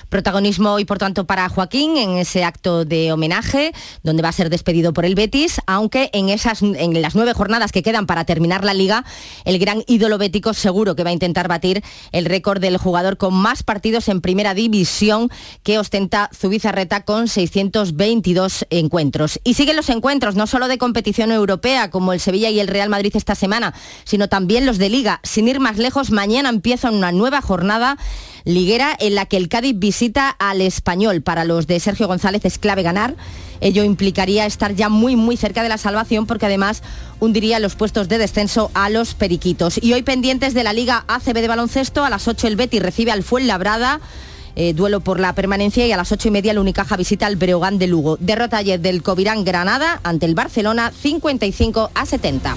[0.09, 4.50] Protagonismo y por tanto para Joaquín en ese acto de homenaje, donde va a ser
[4.50, 8.64] despedido por el Betis, aunque en, esas, en las nueve jornadas que quedan para terminar
[8.64, 9.04] la liga,
[9.44, 11.82] el gran ídolo bético seguro que va a intentar batir
[12.12, 15.30] el récord del jugador con más partidos en primera división
[15.62, 19.40] que ostenta Zubizarreta con 622 encuentros.
[19.44, 22.88] Y siguen los encuentros, no solo de competición europea, como el Sevilla y el Real
[22.88, 25.20] Madrid esta semana, sino también los de liga.
[25.22, 27.96] Sin ir más lejos, mañana empieza una nueva jornada
[28.47, 31.20] liguera en la que el Cádiz visita al español.
[31.20, 33.14] Para los de Sergio González es clave ganar.
[33.61, 36.82] Ello implicaría estar ya muy muy cerca de la salvación porque además
[37.20, 39.82] hundiría los puestos de descenso a los periquitos.
[39.82, 43.11] Y hoy pendientes de la Liga ACB de baloncesto, a las 8 el Betty recibe
[43.11, 44.01] al Fuenlabrada.
[44.59, 47.36] Eh, duelo por la permanencia y a las ocho y media el Unicaja visita al
[47.36, 48.16] Breogán de Lugo.
[48.20, 52.57] Derrota ayer del Covirán Granada ante el Barcelona 55 a 70.